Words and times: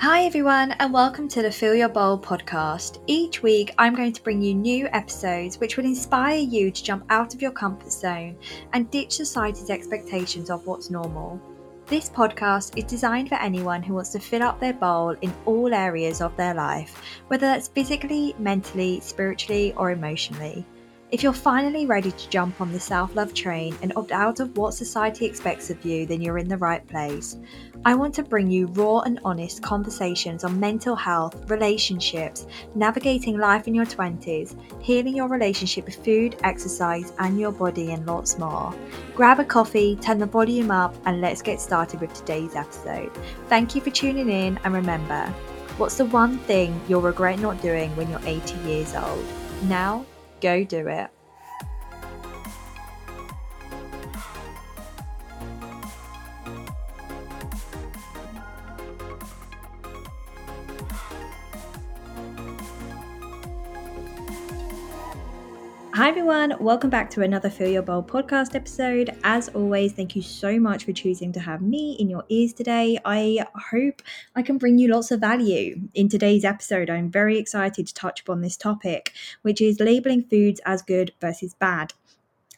Hi, 0.00 0.24
everyone, 0.24 0.72
and 0.78 0.94
welcome 0.94 1.28
to 1.28 1.42
the 1.42 1.52
Fill 1.52 1.74
Your 1.74 1.90
Bowl 1.90 2.18
podcast. 2.18 3.02
Each 3.06 3.42
week, 3.42 3.74
I'm 3.76 3.94
going 3.94 4.14
to 4.14 4.22
bring 4.22 4.40
you 4.40 4.54
new 4.54 4.88
episodes 4.92 5.60
which 5.60 5.76
will 5.76 5.84
inspire 5.84 6.38
you 6.38 6.70
to 6.70 6.82
jump 6.82 7.04
out 7.10 7.34
of 7.34 7.42
your 7.42 7.50
comfort 7.50 7.92
zone 7.92 8.38
and 8.72 8.90
ditch 8.90 9.12
society's 9.12 9.68
expectations 9.68 10.48
of 10.48 10.66
what's 10.66 10.88
normal. 10.88 11.38
This 11.84 12.08
podcast 12.08 12.78
is 12.78 12.84
designed 12.84 13.28
for 13.28 13.34
anyone 13.34 13.82
who 13.82 13.92
wants 13.92 14.08
to 14.12 14.20
fill 14.20 14.42
up 14.42 14.58
their 14.58 14.72
bowl 14.72 15.10
in 15.20 15.34
all 15.44 15.74
areas 15.74 16.22
of 16.22 16.34
their 16.34 16.54
life, 16.54 17.02
whether 17.28 17.44
that's 17.44 17.68
physically, 17.68 18.34
mentally, 18.38 19.00
spiritually, 19.00 19.74
or 19.76 19.90
emotionally. 19.90 20.64
If 21.12 21.24
you're 21.24 21.32
finally 21.32 21.86
ready 21.86 22.12
to 22.12 22.30
jump 22.30 22.60
on 22.60 22.72
the 22.72 22.78
self 22.78 23.16
love 23.16 23.34
train 23.34 23.76
and 23.82 23.92
opt 23.96 24.12
out 24.12 24.38
of 24.38 24.56
what 24.56 24.74
society 24.74 25.26
expects 25.26 25.68
of 25.68 25.84
you, 25.84 26.06
then 26.06 26.20
you're 26.20 26.38
in 26.38 26.46
the 26.46 26.56
right 26.56 26.86
place. 26.86 27.36
I 27.84 27.96
want 27.96 28.14
to 28.14 28.22
bring 28.22 28.48
you 28.48 28.66
raw 28.68 29.00
and 29.00 29.18
honest 29.24 29.60
conversations 29.60 30.44
on 30.44 30.60
mental 30.60 30.94
health, 30.94 31.50
relationships, 31.50 32.46
navigating 32.76 33.38
life 33.38 33.66
in 33.66 33.74
your 33.74 33.86
20s, 33.86 34.54
healing 34.80 35.16
your 35.16 35.26
relationship 35.26 35.86
with 35.86 36.04
food, 36.04 36.36
exercise, 36.44 37.12
and 37.18 37.40
your 37.40 37.50
body, 37.50 37.90
and 37.90 38.06
lots 38.06 38.38
more. 38.38 38.72
Grab 39.16 39.40
a 39.40 39.44
coffee, 39.44 39.96
turn 39.96 40.18
the 40.18 40.26
volume 40.26 40.70
up, 40.70 40.94
and 41.06 41.20
let's 41.20 41.42
get 41.42 41.60
started 41.60 42.00
with 42.00 42.14
today's 42.14 42.54
episode. 42.54 43.10
Thank 43.48 43.74
you 43.74 43.80
for 43.80 43.90
tuning 43.90 44.30
in, 44.30 44.60
and 44.62 44.72
remember, 44.72 45.26
what's 45.76 45.96
the 45.96 46.04
one 46.04 46.38
thing 46.38 46.80
you'll 46.86 47.00
regret 47.00 47.40
not 47.40 47.60
doing 47.60 47.90
when 47.96 48.08
you're 48.08 48.20
80 48.24 48.54
years 48.60 48.94
old? 48.94 49.24
Now, 49.64 50.06
Go 50.40 50.64
do 50.64 50.88
it. 50.88 51.10
Hi, 66.00 66.08
everyone. 66.08 66.54
Welcome 66.60 66.88
back 66.88 67.10
to 67.10 67.20
another 67.20 67.50
Fill 67.50 67.68
Your 67.68 67.82
Bowl 67.82 68.02
podcast 68.02 68.54
episode. 68.54 69.14
As 69.22 69.50
always, 69.50 69.92
thank 69.92 70.16
you 70.16 70.22
so 70.22 70.58
much 70.58 70.86
for 70.86 70.94
choosing 70.94 71.30
to 71.34 71.40
have 71.40 71.60
me 71.60 71.98
in 72.00 72.08
your 72.08 72.24
ears 72.30 72.54
today. 72.54 72.98
I 73.04 73.44
hope 73.70 74.00
I 74.34 74.40
can 74.40 74.56
bring 74.56 74.78
you 74.78 74.88
lots 74.88 75.10
of 75.10 75.20
value 75.20 75.78
in 75.92 76.08
today's 76.08 76.42
episode. 76.42 76.88
I'm 76.88 77.10
very 77.10 77.36
excited 77.36 77.86
to 77.86 77.92
touch 77.92 78.22
upon 78.22 78.40
this 78.40 78.56
topic, 78.56 79.12
which 79.42 79.60
is 79.60 79.78
labeling 79.78 80.22
foods 80.22 80.58
as 80.64 80.80
good 80.80 81.12
versus 81.20 81.52
bad 81.52 81.92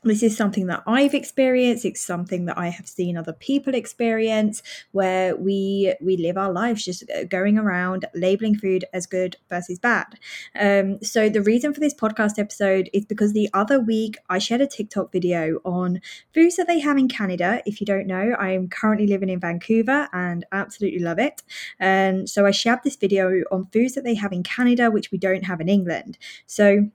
this 0.05 0.23
is 0.23 0.37
something 0.37 0.67
that 0.67 0.83
I've 0.87 1.15
experienced. 1.15 1.85
It's 1.85 2.01
something 2.01 2.47
that 2.47 2.59
I 2.59 2.69
have 2.69 2.89
seen 2.89 3.17
other 3.17 3.33
people 3.33 3.75
experience, 3.75 4.63
where 4.93 5.37
we 5.37 5.95
we 6.01 6.17
live 6.17 6.37
our 6.37 6.53
lives 6.53 6.85
just 6.85 7.05
uh, 7.11 7.25
going 7.25 7.59
around 7.59 8.07
labeling 8.15 8.57
food 8.57 8.85
as 8.93 9.07
good 9.07 9.37
versus 9.49 9.79
bad. 9.79 10.19
Um, 10.59 11.03
so 11.03 11.29
the 11.29 11.43
reason 11.43 11.73
for 11.73 11.81
this 11.81 11.95
podcast 11.95 12.39
episode 12.39 12.91
is 12.93 13.05
because 13.05 13.33
the 13.33 13.49
other 13.55 13.79
week 13.79 14.17
I 14.29 14.39
shared 14.39 14.61
a 14.61 14.67
TikTok 14.67 15.13
video 15.13 15.61
on 15.65 16.01
foods 16.35 16.57
that 16.57 16.67
they 16.67 16.81
have 16.81 16.99
in 16.99 17.09
Canada. 17.09 17.63
If 17.65 17.81
you 17.81 17.87
don't 17.87 18.07
know, 18.07 18.35
I'm 18.39 18.69
currently 18.69 19.07
living 19.07 19.29
in 19.29 19.41
Vancouver 19.41 20.09
and 20.13 20.45
absolutely 20.53 21.01
love 21.01 21.19
it. 21.19 21.43
And 21.79 22.29
so 22.29 22.47
I 22.47 22.51
shared 22.51 22.81
this 22.83 22.97
video 22.97 23.43
on 23.51 23.67
foods 23.67 23.95
that 23.95 24.05
they 24.05 24.15
have 24.15 24.33
in 24.33 24.43
Canada, 24.43 24.91
which 24.91 25.13
we 25.13 25.19
don't 25.19 25.45
have 25.45 25.61
in 25.61 25.69
England. 25.69 26.19
So 26.47 26.91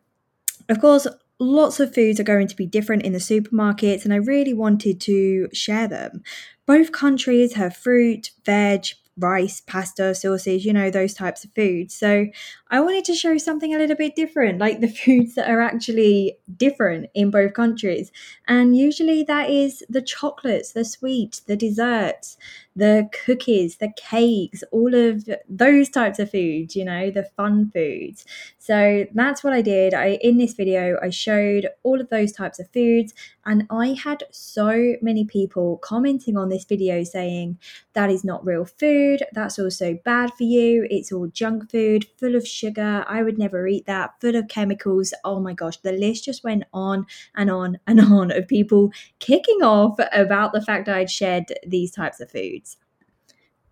of 0.70 0.82
course, 0.82 1.08
lots 1.40 1.80
of 1.80 1.94
foods 1.94 2.20
are 2.20 2.24
going 2.24 2.48
to 2.48 2.56
be 2.56 2.66
different 2.66 3.04
in 3.04 3.14
the 3.14 3.20
supermarkets, 3.20 4.04
and 4.04 4.14
I 4.14 4.18
really 4.18 4.54
wanted 4.54 5.00
to 5.02 5.50
share 5.54 5.88
them. 5.88 6.24
Both 6.66 6.92
countries 6.92 7.54
have 7.54 7.76
fruit, 7.76 8.32
veg, 8.46 8.88
rice, 9.18 9.62
pasta, 9.62 10.14
sauces, 10.14 10.66
you 10.66 10.74
know, 10.74 10.90
those 10.92 11.14
types 11.14 11.44
of 11.44 11.52
foods. 11.56 11.96
So 11.96 12.28
I 12.70 12.82
wanted 12.82 13.06
to 13.06 13.16
show 13.16 13.38
something 13.38 13.74
a 13.74 13.78
little 13.78 13.96
bit 13.96 14.16
different, 14.16 14.60
like 14.60 14.82
the 14.82 14.88
foods 15.06 15.36
that 15.36 15.50
are 15.50 15.62
actually 15.62 16.38
different 16.58 17.10
in 17.14 17.32
both 17.32 17.54
countries. 17.54 18.12
And 18.48 18.78
usually 18.78 19.24
that 19.24 19.50
is 19.50 19.84
the 19.90 20.02
chocolates, 20.02 20.74
the 20.74 20.86
sweets, 20.86 21.40
the 21.40 21.56
desserts, 21.56 22.38
the 22.78 23.10
cookies, 23.26 23.78
the 23.78 23.92
cakes, 23.96 24.64
all 24.72 24.94
of 24.94 25.28
those 25.50 25.90
types 25.90 26.20
of 26.20 26.30
foods, 26.30 26.76
you 26.76 26.86
know, 26.86 27.10
the 27.10 27.24
fun 27.36 27.72
foods. 27.74 28.24
So 28.60 29.06
that's 29.14 29.44
what 29.44 29.54
I 29.54 29.62
did. 29.62 29.94
I 29.94 30.20
in 30.22 30.38
this 30.38 30.54
video 30.54 30.98
I 31.02 31.10
showed 31.10 31.68
all 31.84 32.00
of 32.00 32.10
those 32.10 32.32
types 32.32 32.60
of 32.60 32.70
foods 32.72 33.14
and 33.46 33.66
I 33.72 33.98
had 34.04 34.26
so 34.30 34.96
many 35.02 35.26
people 35.26 35.78
commenting 35.78 36.38
on 36.38 36.50
this 36.50 36.66
video 36.66 37.04
saying 37.04 37.58
that 37.94 38.12
is 38.12 38.24
not 38.24 38.46
real 38.46 38.66
food, 38.66 39.24
that's 39.32 39.58
also 39.58 39.98
bad 40.06 40.34
for 40.34 40.44
you, 40.44 40.86
it's 40.92 41.12
all 41.12 41.28
junk 41.28 41.72
food, 41.72 42.06
full 42.20 42.36
of 42.36 42.46
sugar, 42.58 43.06
I 43.08 43.24
would 43.24 43.38
never 43.38 43.68
eat 43.68 43.86
that, 43.86 44.20
full 44.20 44.36
of 44.36 44.48
chemicals. 44.48 45.14
Oh 45.24 45.40
my 45.40 45.54
gosh, 45.54 45.78
the 45.78 45.92
list 45.92 46.26
just 46.26 46.44
went 46.44 46.64
on 46.74 47.06
and 47.36 47.50
on 47.52 47.80
and 47.88 48.02
on 48.14 48.32
of 48.32 48.48
people 48.48 48.92
kicking 49.20 49.62
off 49.64 49.98
about 50.12 50.54
the 50.54 50.62
fact 50.62 50.90
I'd 50.90 51.10
shared 51.10 51.54
these 51.66 51.92
types 51.92 52.20
of 52.20 52.32
foods. 52.32 52.78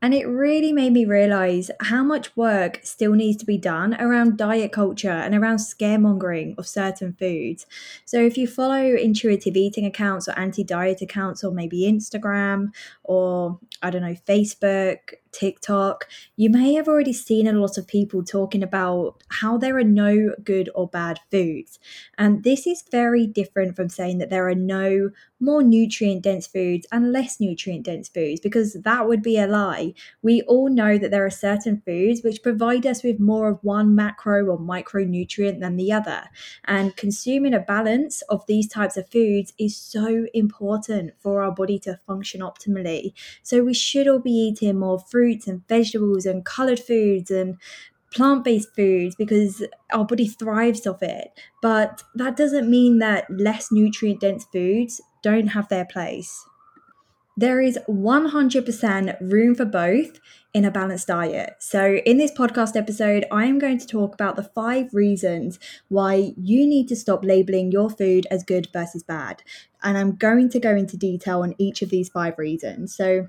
And 0.06 0.14
it 0.14 0.28
really 0.28 0.72
made 0.72 0.94
me 0.94 1.04
realize 1.04 1.72
how 1.80 2.04
much 2.04 2.38
work 2.38 2.80
still 2.84 3.14
needs 3.14 3.38
to 3.38 3.46
be 3.46 3.58
done 3.58 3.96
around 4.00 4.38
diet 4.38 4.72
culture 4.72 5.10
and 5.10 5.34
around 5.34 5.58
scaremongering 5.58 6.56
of 6.60 6.68
certain 6.68 7.14
foods. 7.14 7.66
So, 8.06 8.20
if 8.20 8.38
you 8.38 8.48
follow 8.48 8.84
intuitive 8.84 9.58
eating 9.58 9.84
accounts 9.84 10.28
or 10.28 10.38
anti 10.38 10.64
diet 10.64 11.02
accounts, 11.02 11.44
or 11.44 11.52
maybe 11.52 11.92
Instagram 11.92 12.68
or 13.04 13.60
I 13.82 13.90
don't 13.90 14.04
know, 14.04 14.16
Facebook, 14.28 15.16
TikTok, 15.38 16.08
you 16.36 16.50
may 16.50 16.74
have 16.74 16.88
already 16.88 17.14
seen 17.14 17.48
a 17.48 17.54
lot 17.54 17.78
of 17.78 17.88
people 17.88 18.24
talking 18.24 18.64
about 18.64 19.24
how 19.30 19.58
there 19.58 19.78
are 19.78 19.84
no 19.84 20.34
good 20.44 20.70
or 20.74 20.88
bad 20.88 21.20
foods. 21.30 21.80
And 22.18 22.44
this 22.44 22.66
is 22.66 22.84
very 22.90 23.28
different 23.28 23.76
from 23.76 23.90
saying 23.90 24.20
that 24.20 24.30
there 24.30 24.48
are 24.48 24.56
no 24.56 25.12
more 25.42 25.62
nutrient 25.62 26.22
dense 26.24 26.48
foods 26.48 26.88
and 26.92 27.12
less 27.12 27.42
nutrient 27.42 27.84
dense 27.84 28.08
foods, 28.08 28.40
because 28.40 28.74
that 28.74 29.08
would 29.08 29.22
be 29.22 29.38
a 29.38 29.46
lie. 29.46 29.94
We 30.22 30.42
all 30.44 30.70
know 30.70 30.98
that 30.98 31.12
there 31.12 31.26
are 31.26 31.30
certain 31.30 31.82
foods 31.86 32.24
which 32.24 32.42
provide 32.42 32.86
us 32.88 33.04
with 33.04 33.20
more 33.20 33.50
of 33.50 33.60
one 33.62 33.94
macro 33.94 34.46
or 34.46 34.58
micronutrient 34.58 35.60
than 35.60 35.76
the 35.76 35.92
other. 35.92 36.24
And 36.64 36.96
consuming 36.96 37.54
a 37.54 37.60
balance 37.60 38.22
of 38.24 38.46
these 38.48 38.68
types 38.68 38.96
of 38.96 39.10
foods 39.10 39.54
is 39.60 39.76
so 39.76 40.26
important 40.34 41.14
for 41.20 41.44
our 41.44 41.52
body 41.52 41.80
to 41.80 42.00
function 42.08 42.40
optimally. 42.40 43.14
So 43.44 43.64
we 43.64 43.74
should 43.74 44.08
all 44.08 44.20
be 44.20 44.32
eating 44.32 44.80
more 44.80 45.00
fruits 45.26 45.48
and 45.48 45.68
vegetables 45.68 46.28
and 46.28 46.46
colored 46.46 46.80
foods 46.80 47.32
and 47.32 47.58
plant 48.14 48.44
based 48.44 48.70
foods 48.76 49.16
because 49.16 49.66
our 49.92 50.06
body 50.06 50.28
thrives 50.28 50.86
off 50.86 51.02
it. 51.02 51.30
But 51.64 52.04
that 52.14 52.38
doesn't 52.38 52.70
mean 52.70 53.00
that 53.00 53.26
less 53.30 53.72
nutrient 53.72 54.22
dense 54.22 54.46
foods 54.54 55.02
don't 55.24 55.48
have 55.48 55.68
their 55.70 55.86
place. 55.86 56.46
There 57.38 57.60
is 57.60 57.80
100% 57.90 59.18
room 59.20 59.56
for 59.56 59.66
both 59.66 60.20
in 60.54 60.64
a 60.64 60.72
balanced 60.72 61.08
diet. 61.08 61.56
So, 61.60 61.96
in 62.06 62.18
this 62.18 62.32
podcast 62.32 62.78
episode, 62.78 63.26
I 63.30 63.46
am 63.46 63.60
going 63.60 63.80
to 63.80 63.88
talk 63.88 64.14
about 64.14 64.38
the 64.38 64.50
five 64.56 64.94
reasons 64.94 65.60
why 65.90 66.34
you 66.38 66.66
need 66.66 66.88
to 66.90 66.96
stop 66.96 67.26
labeling 67.26 67.72
your 67.74 67.90
food 67.90 68.26
as 68.32 68.46
good 68.46 68.70
versus 68.72 69.04
bad. 69.04 69.42
And 69.84 69.98
I'm 69.98 70.16
going 70.16 70.50
to 70.52 70.60
go 70.62 70.74
into 70.78 70.96
detail 70.96 71.42
on 71.42 71.56
each 71.58 71.82
of 71.82 71.90
these 71.90 72.08
five 72.08 72.38
reasons. 72.38 72.96
So, 72.96 73.28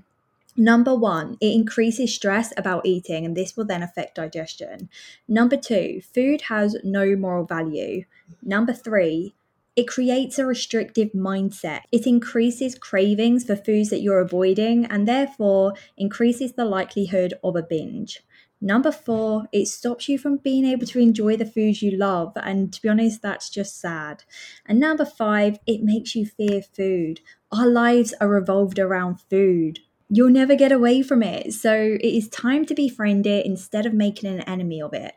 Number 0.59 0.95
one, 0.95 1.37
it 1.39 1.53
increases 1.53 2.15
stress 2.15 2.51
about 2.57 2.87
eating, 2.87 3.25
and 3.25 3.37
this 3.37 3.55
will 3.55 3.65
then 3.65 3.83
affect 3.83 4.15
digestion. 4.15 4.89
Number 5.27 5.55
two, 5.55 6.01
food 6.01 6.41
has 6.49 6.75
no 6.83 7.15
moral 7.15 7.45
value. 7.45 8.05
Number 8.41 8.73
three, 8.73 9.35
it 9.75 9.87
creates 9.87 10.39
a 10.39 10.45
restrictive 10.47 11.11
mindset. 11.11 11.81
It 11.91 12.07
increases 12.07 12.73
cravings 12.73 13.45
for 13.45 13.55
foods 13.55 13.91
that 13.91 14.01
you're 14.01 14.19
avoiding 14.19 14.85
and 14.85 15.07
therefore 15.07 15.75
increases 15.95 16.53
the 16.53 16.65
likelihood 16.65 17.35
of 17.43 17.55
a 17.55 17.61
binge. 17.61 18.23
Number 18.59 18.91
four, 18.91 19.43
it 19.51 19.67
stops 19.67 20.09
you 20.09 20.17
from 20.17 20.37
being 20.37 20.65
able 20.65 20.87
to 20.87 20.99
enjoy 20.99 21.37
the 21.37 21.45
foods 21.45 21.83
you 21.83 21.91
love. 21.91 22.33
And 22.35 22.73
to 22.73 22.81
be 22.81 22.89
honest, 22.89 23.21
that's 23.21 23.51
just 23.51 23.79
sad. 23.79 24.23
And 24.65 24.79
number 24.79 25.05
five, 25.05 25.59
it 25.67 25.83
makes 25.83 26.15
you 26.15 26.25
fear 26.25 26.63
food. 26.63 27.21
Our 27.51 27.67
lives 27.67 28.15
are 28.19 28.27
revolved 28.27 28.79
around 28.79 29.21
food 29.29 29.81
you'll 30.09 30.29
never 30.29 30.55
get 30.55 30.71
away 30.71 31.01
from 31.01 31.21
it. 31.23 31.53
So 31.53 31.73
it 31.73 32.01
is 32.01 32.29
time 32.29 32.65
to 32.65 32.73
befriend 32.73 33.27
it 33.27 33.45
instead 33.45 33.85
of 33.85 33.93
making 33.93 34.29
an 34.29 34.41
enemy 34.41 34.81
of 34.81 34.93
it. 34.93 35.13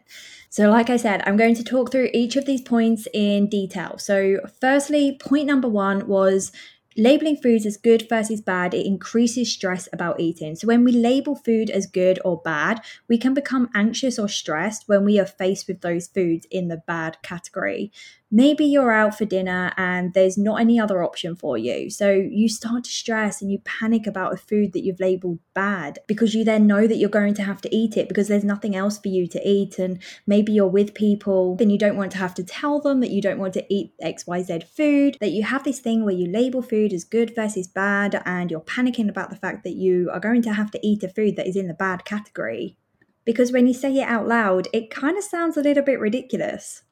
So, 0.53 0.69
like 0.69 0.91
I 0.91 0.97
said, 0.97 1.23
I'm 1.25 1.37
going 1.37 1.55
to 1.55 1.65
talk 1.65 1.93
through 1.93 2.11
each 2.13 2.35
of 2.35 2.45
these 2.45 2.61
points 2.61 3.07
in 3.15 3.49
detail. 3.49 3.99
So, 3.99 4.39
firstly, 4.61 5.17
point 5.21 5.47
number 5.47 5.69
one 5.69 6.09
was 6.09 6.51
labeling 6.97 7.37
foods 7.37 7.65
as 7.65 7.77
good 7.77 8.09
versus 8.09 8.41
bad, 8.41 8.75
it 8.75 8.85
increases 8.85 9.53
stress 9.53 9.89
about 9.93 10.19
eating. 10.19 10.57
So, 10.57 10.67
when 10.67 10.83
we 10.83 10.91
label 10.91 11.37
food 11.37 11.71
as 11.71 11.87
good 11.87 12.19
or 12.25 12.43
bad, 12.45 12.83
we 13.09 13.17
can 13.17 13.33
become 13.33 13.71
anxious 13.77 14.19
or 14.19 14.29
stressed 14.29 14.89
when 14.89 15.05
we 15.05 15.21
are 15.21 15.25
faced 15.25 15.69
with 15.69 15.83
those 15.83 16.09
foods 16.09 16.49
in 16.51 16.67
the 16.67 16.83
bad 16.85 17.23
category. 17.23 17.93
Maybe 18.31 18.65
you're 18.65 18.93
out 18.93 19.19
for 19.19 19.25
dinner 19.25 19.73
and 19.77 20.15
there's 20.15 20.38
not 20.38 20.61
any 20.61 20.79
other 20.79 21.03
option 21.03 21.35
for 21.35 21.59
you. 21.59 21.91
So 21.91 22.11
you 22.12 22.49
start 22.49 22.85
to 22.85 22.91
stress 22.91 23.43
and 23.43 23.50
you 23.50 23.59
panic 23.65 24.06
about 24.06 24.32
a 24.32 24.37
food 24.37 24.73
that 24.73 24.85
you've 24.85 25.00
labeled 25.00 25.41
bad 25.53 25.99
because 26.06 26.35
you 26.35 26.44
then 26.44 26.67
know 26.67 26.87
that 26.87 26.97
you're 26.97 27.09
going 27.09 27.35
to 27.35 27.43
have 27.43 27.61
to 27.62 27.75
eat 27.75 27.97
it 27.97 28.09
because 28.09 28.29
there's 28.29 28.44
nothing 28.44 28.77
else 28.77 28.99
for 28.99 29.09
you 29.09 29.27
to 29.29 29.49
eat. 29.49 29.79
And 29.79 30.00
maybe 30.27 30.53
you're 30.53 30.69
with 30.69 30.94
people 30.94 31.56
and 31.61 31.73
you 31.73 31.79
don't 31.79 31.97
want 31.97 32.12
to 32.12 32.19
have 32.19 32.35
to 32.35 32.44
tell 32.44 32.81
them 32.81 33.00
that 33.00 33.11
you 33.11 33.21
don't 33.21 33.38
want 33.38 33.55
to 33.55 33.75
eat 33.75 33.93
XYZ 34.03 34.65
food, 34.65 35.17
that 35.21 35.33
you 35.33 35.43
have 35.43 35.65
this 35.65 35.81
thing 35.81 36.05
where 36.05 36.15
you 36.15 36.26
label 36.26 36.62
food 36.62 36.93
as 36.93 37.05
good 37.05 37.35
versus 37.35 37.67
bad 37.67 38.23
and 38.25 38.50
you're 38.50 38.61
panicking 38.61 39.09
about 39.09 39.31
the 39.31 39.37
fact 39.37 39.65
that 39.65 39.75
you 39.75 40.09
are 40.12 40.21
going 40.21 40.43
to 40.43 40.53
have 40.53 40.71
to 40.71 40.87
eat 40.87 41.03
a 41.03 41.09
food 41.09 41.37
that 41.37 41.49
is 41.49 41.56
in 41.56 41.67
the 41.67 41.75
bad 41.75 42.05
category. 42.05 42.76
Because 43.25 43.53
when 43.53 43.67
you 43.67 43.75
say 43.75 43.94
it 43.97 44.09
out 44.09 44.26
loud, 44.26 44.69
it 44.73 44.91
kind 44.91 45.19
of 45.19 45.25
sounds 45.25 45.56
a 45.56 45.62
little 45.62 45.83
bit 45.83 46.00
ridiculous 46.00 46.83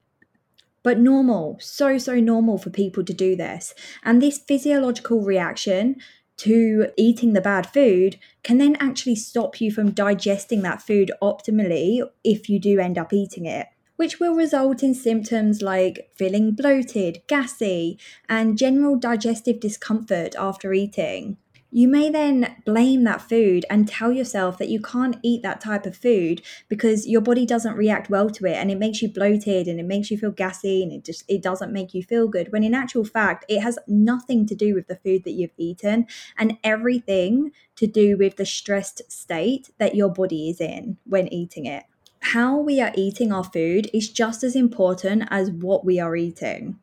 but 0.82 0.98
normal, 0.98 1.58
so, 1.60 1.98
so 1.98 2.14
normal 2.14 2.58
for 2.58 2.70
people 2.70 3.04
to 3.04 3.12
do 3.12 3.36
this. 3.36 3.74
And 4.04 4.22
this 4.22 4.38
physiological 4.38 5.22
reaction 5.22 5.96
to 6.38 6.86
eating 6.96 7.32
the 7.32 7.40
bad 7.40 7.66
food 7.68 8.18
can 8.42 8.58
then 8.58 8.76
actually 8.80 9.16
stop 9.16 9.60
you 9.60 9.72
from 9.72 9.90
digesting 9.90 10.62
that 10.62 10.80
food 10.80 11.10
optimally 11.20 12.00
if 12.24 12.48
you 12.48 12.60
do 12.60 12.78
end 12.78 12.96
up 12.96 13.12
eating 13.12 13.44
it. 13.44 13.66
Which 13.96 14.20
will 14.20 14.34
result 14.34 14.84
in 14.84 14.94
symptoms 14.94 15.60
like 15.60 16.10
feeling 16.14 16.52
bloated, 16.52 17.22
gassy, 17.26 17.98
and 18.28 18.56
general 18.56 18.96
digestive 18.96 19.58
discomfort 19.58 20.36
after 20.38 20.72
eating. 20.72 21.36
You 21.70 21.86
may 21.86 22.08
then 22.08 22.56
blame 22.64 23.04
that 23.04 23.20
food 23.20 23.66
and 23.68 23.86
tell 23.86 24.10
yourself 24.10 24.56
that 24.56 24.70
you 24.70 24.80
can't 24.80 25.18
eat 25.22 25.42
that 25.42 25.60
type 25.60 25.84
of 25.84 25.94
food 25.94 26.40
because 26.66 27.06
your 27.06 27.20
body 27.20 27.44
doesn't 27.44 27.76
react 27.76 28.08
well 28.08 28.30
to 28.30 28.46
it 28.46 28.54
and 28.54 28.70
it 28.70 28.78
makes 28.78 29.02
you 29.02 29.08
bloated 29.12 29.68
and 29.68 29.78
it 29.78 29.84
makes 29.84 30.10
you 30.10 30.16
feel 30.16 30.30
gassy 30.30 30.82
and 30.82 30.92
it 30.92 31.04
just 31.04 31.24
it 31.28 31.42
doesn't 31.42 31.72
make 31.72 31.92
you 31.92 32.02
feel 32.02 32.26
good 32.26 32.50
when 32.52 32.64
in 32.64 32.72
actual 32.72 33.04
fact 33.04 33.44
it 33.50 33.60
has 33.60 33.78
nothing 33.86 34.46
to 34.46 34.54
do 34.54 34.74
with 34.74 34.86
the 34.88 34.96
food 34.96 35.24
that 35.24 35.32
you've 35.32 35.50
eaten 35.58 36.06
and 36.38 36.56
everything 36.64 37.52
to 37.76 37.86
do 37.86 38.16
with 38.16 38.36
the 38.36 38.46
stressed 38.46 39.02
state 39.12 39.70
that 39.78 39.94
your 39.94 40.08
body 40.08 40.48
is 40.48 40.62
in 40.62 40.96
when 41.04 41.30
eating 41.30 41.66
it. 41.66 41.84
How 42.20 42.56
we 42.56 42.80
are 42.80 42.92
eating 42.94 43.30
our 43.30 43.44
food 43.44 43.90
is 43.92 44.08
just 44.08 44.42
as 44.42 44.56
important 44.56 45.24
as 45.30 45.50
what 45.50 45.84
we 45.84 46.00
are 46.00 46.16
eating. 46.16 46.78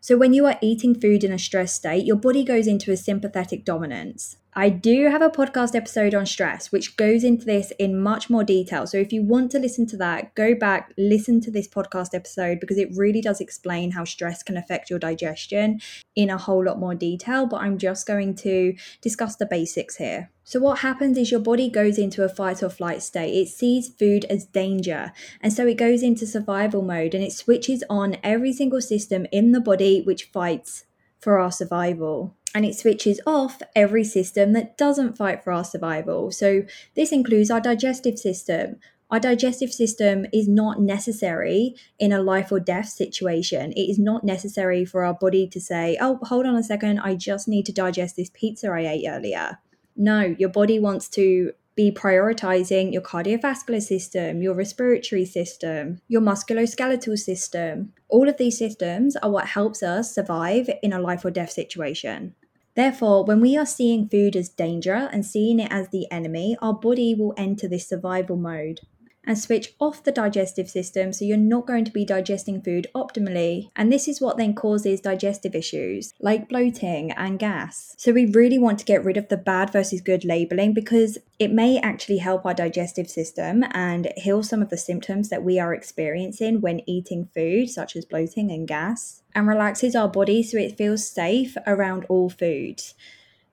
So, 0.00 0.16
when 0.16 0.32
you 0.32 0.46
are 0.46 0.58
eating 0.60 0.94
food 0.94 1.24
in 1.24 1.32
a 1.32 1.38
stress 1.38 1.74
state, 1.74 2.04
your 2.04 2.16
body 2.16 2.44
goes 2.44 2.66
into 2.66 2.92
a 2.92 2.96
sympathetic 2.96 3.64
dominance. 3.64 4.36
I 4.58 4.70
do 4.70 5.08
have 5.08 5.22
a 5.22 5.30
podcast 5.30 5.76
episode 5.76 6.16
on 6.16 6.26
stress, 6.26 6.72
which 6.72 6.96
goes 6.96 7.22
into 7.22 7.44
this 7.44 7.72
in 7.78 8.02
much 8.02 8.28
more 8.28 8.42
detail. 8.42 8.88
So, 8.88 8.98
if 8.98 9.12
you 9.12 9.22
want 9.22 9.52
to 9.52 9.60
listen 9.60 9.86
to 9.86 9.96
that, 9.98 10.34
go 10.34 10.52
back, 10.52 10.92
listen 10.98 11.40
to 11.42 11.50
this 11.52 11.68
podcast 11.68 12.12
episode 12.12 12.58
because 12.58 12.76
it 12.76 12.88
really 12.96 13.20
does 13.20 13.40
explain 13.40 13.92
how 13.92 14.02
stress 14.02 14.42
can 14.42 14.56
affect 14.56 14.90
your 14.90 14.98
digestion 14.98 15.80
in 16.16 16.28
a 16.28 16.36
whole 16.36 16.64
lot 16.64 16.80
more 16.80 16.96
detail. 16.96 17.46
But 17.46 17.60
I'm 17.60 17.78
just 17.78 18.04
going 18.04 18.34
to 18.46 18.74
discuss 19.00 19.36
the 19.36 19.46
basics 19.46 19.94
here. 19.94 20.32
So, 20.42 20.58
what 20.58 20.80
happens 20.80 21.16
is 21.18 21.30
your 21.30 21.38
body 21.38 21.70
goes 21.70 21.96
into 21.96 22.24
a 22.24 22.28
fight 22.28 22.60
or 22.60 22.68
flight 22.68 23.04
state. 23.04 23.40
It 23.40 23.50
sees 23.50 23.88
food 23.88 24.24
as 24.24 24.44
danger. 24.44 25.12
And 25.40 25.52
so 25.52 25.68
it 25.68 25.76
goes 25.76 26.02
into 26.02 26.26
survival 26.26 26.82
mode 26.82 27.14
and 27.14 27.22
it 27.22 27.32
switches 27.32 27.84
on 27.88 28.16
every 28.24 28.52
single 28.52 28.80
system 28.80 29.24
in 29.30 29.52
the 29.52 29.60
body 29.60 30.02
which 30.02 30.24
fights 30.24 30.84
for 31.20 31.38
our 31.38 31.52
survival. 31.52 32.34
And 32.58 32.66
it 32.66 32.74
switches 32.74 33.20
off 33.24 33.62
every 33.76 34.02
system 34.02 34.52
that 34.54 34.76
doesn't 34.76 35.16
fight 35.16 35.44
for 35.44 35.52
our 35.52 35.62
survival. 35.62 36.32
So, 36.32 36.64
this 36.96 37.12
includes 37.12 37.52
our 37.52 37.60
digestive 37.60 38.18
system. 38.18 38.80
Our 39.12 39.20
digestive 39.20 39.72
system 39.72 40.26
is 40.32 40.48
not 40.48 40.80
necessary 40.80 41.76
in 42.00 42.10
a 42.10 42.20
life 42.20 42.50
or 42.50 42.58
death 42.58 42.88
situation. 42.88 43.70
It 43.74 43.88
is 43.88 44.00
not 44.00 44.24
necessary 44.24 44.84
for 44.84 45.04
our 45.04 45.14
body 45.14 45.46
to 45.46 45.60
say, 45.60 45.96
oh, 46.00 46.18
hold 46.24 46.46
on 46.46 46.56
a 46.56 46.64
second, 46.64 46.98
I 46.98 47.14
just 47.14 47.46
need 47.46 47.64
to 47.66 47.72
digest 47.72 48.16
this 48.16 48.32
pizza 48.34 48.72
I 48.72 48.80
ate 48.80 49.06
earlier 49.08 49.60
no, 49.98 50.34
your 50.38 50.48
body 50.48 50.78
wants 50.78 51.08
to 51.10 51.52
be 51.74 51.92
prioritizing 51.92 52.92
your 52.92 53.02
cardiovascular 53.02 53.82
system, 53.82 54.42
your 54.42 54.54
respiratory 54.54 55.24
system, 55.24 56.00
your 56.08 56.20
musculoskeletal 56.20 57.18
system. 57.18 57.92
All 58.08 58.28
of 58.28 58.36
these 58.36 58.58
systems 58.58 59.16
are 59.16 59.30
what 59.30 59.46
helps 59.46 59.82
us 59.82 60.14
survive 60.14 60.70
in 60.82 60.92
a 60.92 61.00
life 61.00 61.24
or 61.24 61.30
death 61.30 61.50
situation. 61.50 62.34
Therefore, 62.78 63.24
when 63.24 63.40
we 63.40 63.56
are 63.56 63.66
seeing 63.66 64.08
food 64.08 64.36
as 64.36 64.50
danger 64.50 65.10
and 65.12 65.26
seeing 65.26 65.58
it 65.58 65.66
as 65.68 65.88
the 65.88 66.06
enemy, 66.12 66.56
our 66.62 66.72
body 66.72 67.12
will 67.12 67.34
enter 67.36 67.66
this 67.66 67.88
survival 67.88 68.36
mode 68.36 68.82
and 69.28 69.38
switch 69.38 69.74
off 69.78 70.02
the 70.02 70.10
digestive 70.10 70.70
system 70.70 71.12
so 71.12 71.24
you're 71.24 71.36
not 71.36 71.66
going 71.66 71.84
to 71.84 71.92
be 71.92 72.04
digesting 72.04 72.62
food 72.62 72.86
optimally. 72.94 73.68
And 73.76 73.92
this 73.92 74.08
is 74.08 74.22
what 74.22 74.38
then 74.38 74.54
causes 74.54 75.02
digestive 75.02 75.54
issues 75.54 76.14
like 76.18 76.48
bloating 76.48 77.12
and 77.12 77.38
gas. 77.38 77.94
So 77.98 78.12
we 78.12 78.24
really 78.24 78.58
want 78.58 78.78
to 78.78 78.86
get 78.86 79.04
rid 79.04 79.18
of 79.18 79.28
the 79.28 79.36
bad 79.36 79.70
versus 79.70 80.00
good 80.00 80.24
labeling 80.24 80.72
because 80.72 81.18
it 81.38 81.52
may 81.52 81.78
actually 81.78 82.18
help 82.18 82.46
our 82.46 82.54
digestive 82.54 83.10
system 83.10 83.64
and 83.72 84.10
heal 84.16 84.42
some 84.42 84.62
of 84.62 84.70
the 84.70 84.78
symptoms 84.78 85.28
that 85.28 85.44
we 85.44 85.60
are 85.60 85.74
experiencing 85.74 86.62
when 86.62 86.80
eating 86.88 87.28
food, 87.34 87.68
such 87.68 87.94
as 87.96 88.06
bloating 88.06 88.50
and 88.50 88.66
gas, 88.66 89.22
and 89.34 89.46
relaxes 89.46 89.94
our 89.94 90.08
body 90.08 90.42
so 90.42 90.56
it 90.56 90.78
feels 90.78 91.06
safe 91.06 91.54
around 91.66 92.06
all 92.08 92.30
foods. 92.30 92.94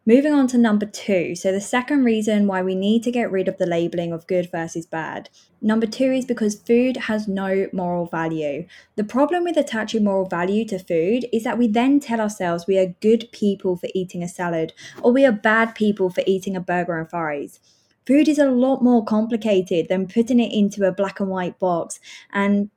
Moving 0.07 0.33
on 0.33 0.45
to 0.49 0.59
number 0.59 0.85
two. 0.85 1.33
So, 1.33 1.51
the 1.51 1.59
second 1.59 2.03
reason 2.03 2.45
why 2.45 2.61
we 2.61 2.75
need 2.75 3.01
to 3.03 3.11
get 3.11 3.31
rid 3.31 3.47
of 3.47 3.57
the 3.57 3.65
labeling 3.65 4.13
of 4.13 4.27
good 4.27 4.51
versus 4.51 4.85
bad. 4.85 5.31
Number 5.63 5.87
two 5.87 6.11
is 6.11 6.25
because 6.25 6.53
food 6.53 6.95
has 6.95 7.27
no 7.27 7.67
moral 7.73 8.05
value. 8.05 8.67
The 8.97 9.03
problem 9.03 9.43
with 9.43 9.57
attaching 9.57 10.03
moral 10.03 10.27
value 10.27 10.63
to 10.65 10.77
food 10.77 11.25
is 11.33 11.43
that 11.43 11.57
we 11.57 11.67
then 11.67 11.99
tell 11.99 12.21
ourselves 12.21 12.67
we 12.67 12.77
are 12.77 12.93
good 13.01 13.29
people 13.31 13.77
for 13.77 13.89
eating 13.95 14.21
a 14.21 14.27
salad 14.27 14.73
or 15.01 15.11
we 15.11 15.25
are 15.25 15.31
bad 15.31 15.73
people 15.73 16.11
for 16.11 16.23
eating 16.27 16.55
a 16.55 16.61
burger 16.61 16.99
and 16.99 17.09
fries. 17.09 17.59
Food 18.05 18.27
is 18.27 18.37
a 18.37 18.51
lot 18.51 18.83
more 18.83 19.03
complicated 19.03 19.87
than 19.89 20.07
putting 20.07 20.39
it 20.39 20.53
into 20.53 20.87
a 20.87 20.91
black 20.91 21.19
and 21.19 21.29
white 21.29 21.57
box. 21.57 21.99
And 22.31 22.69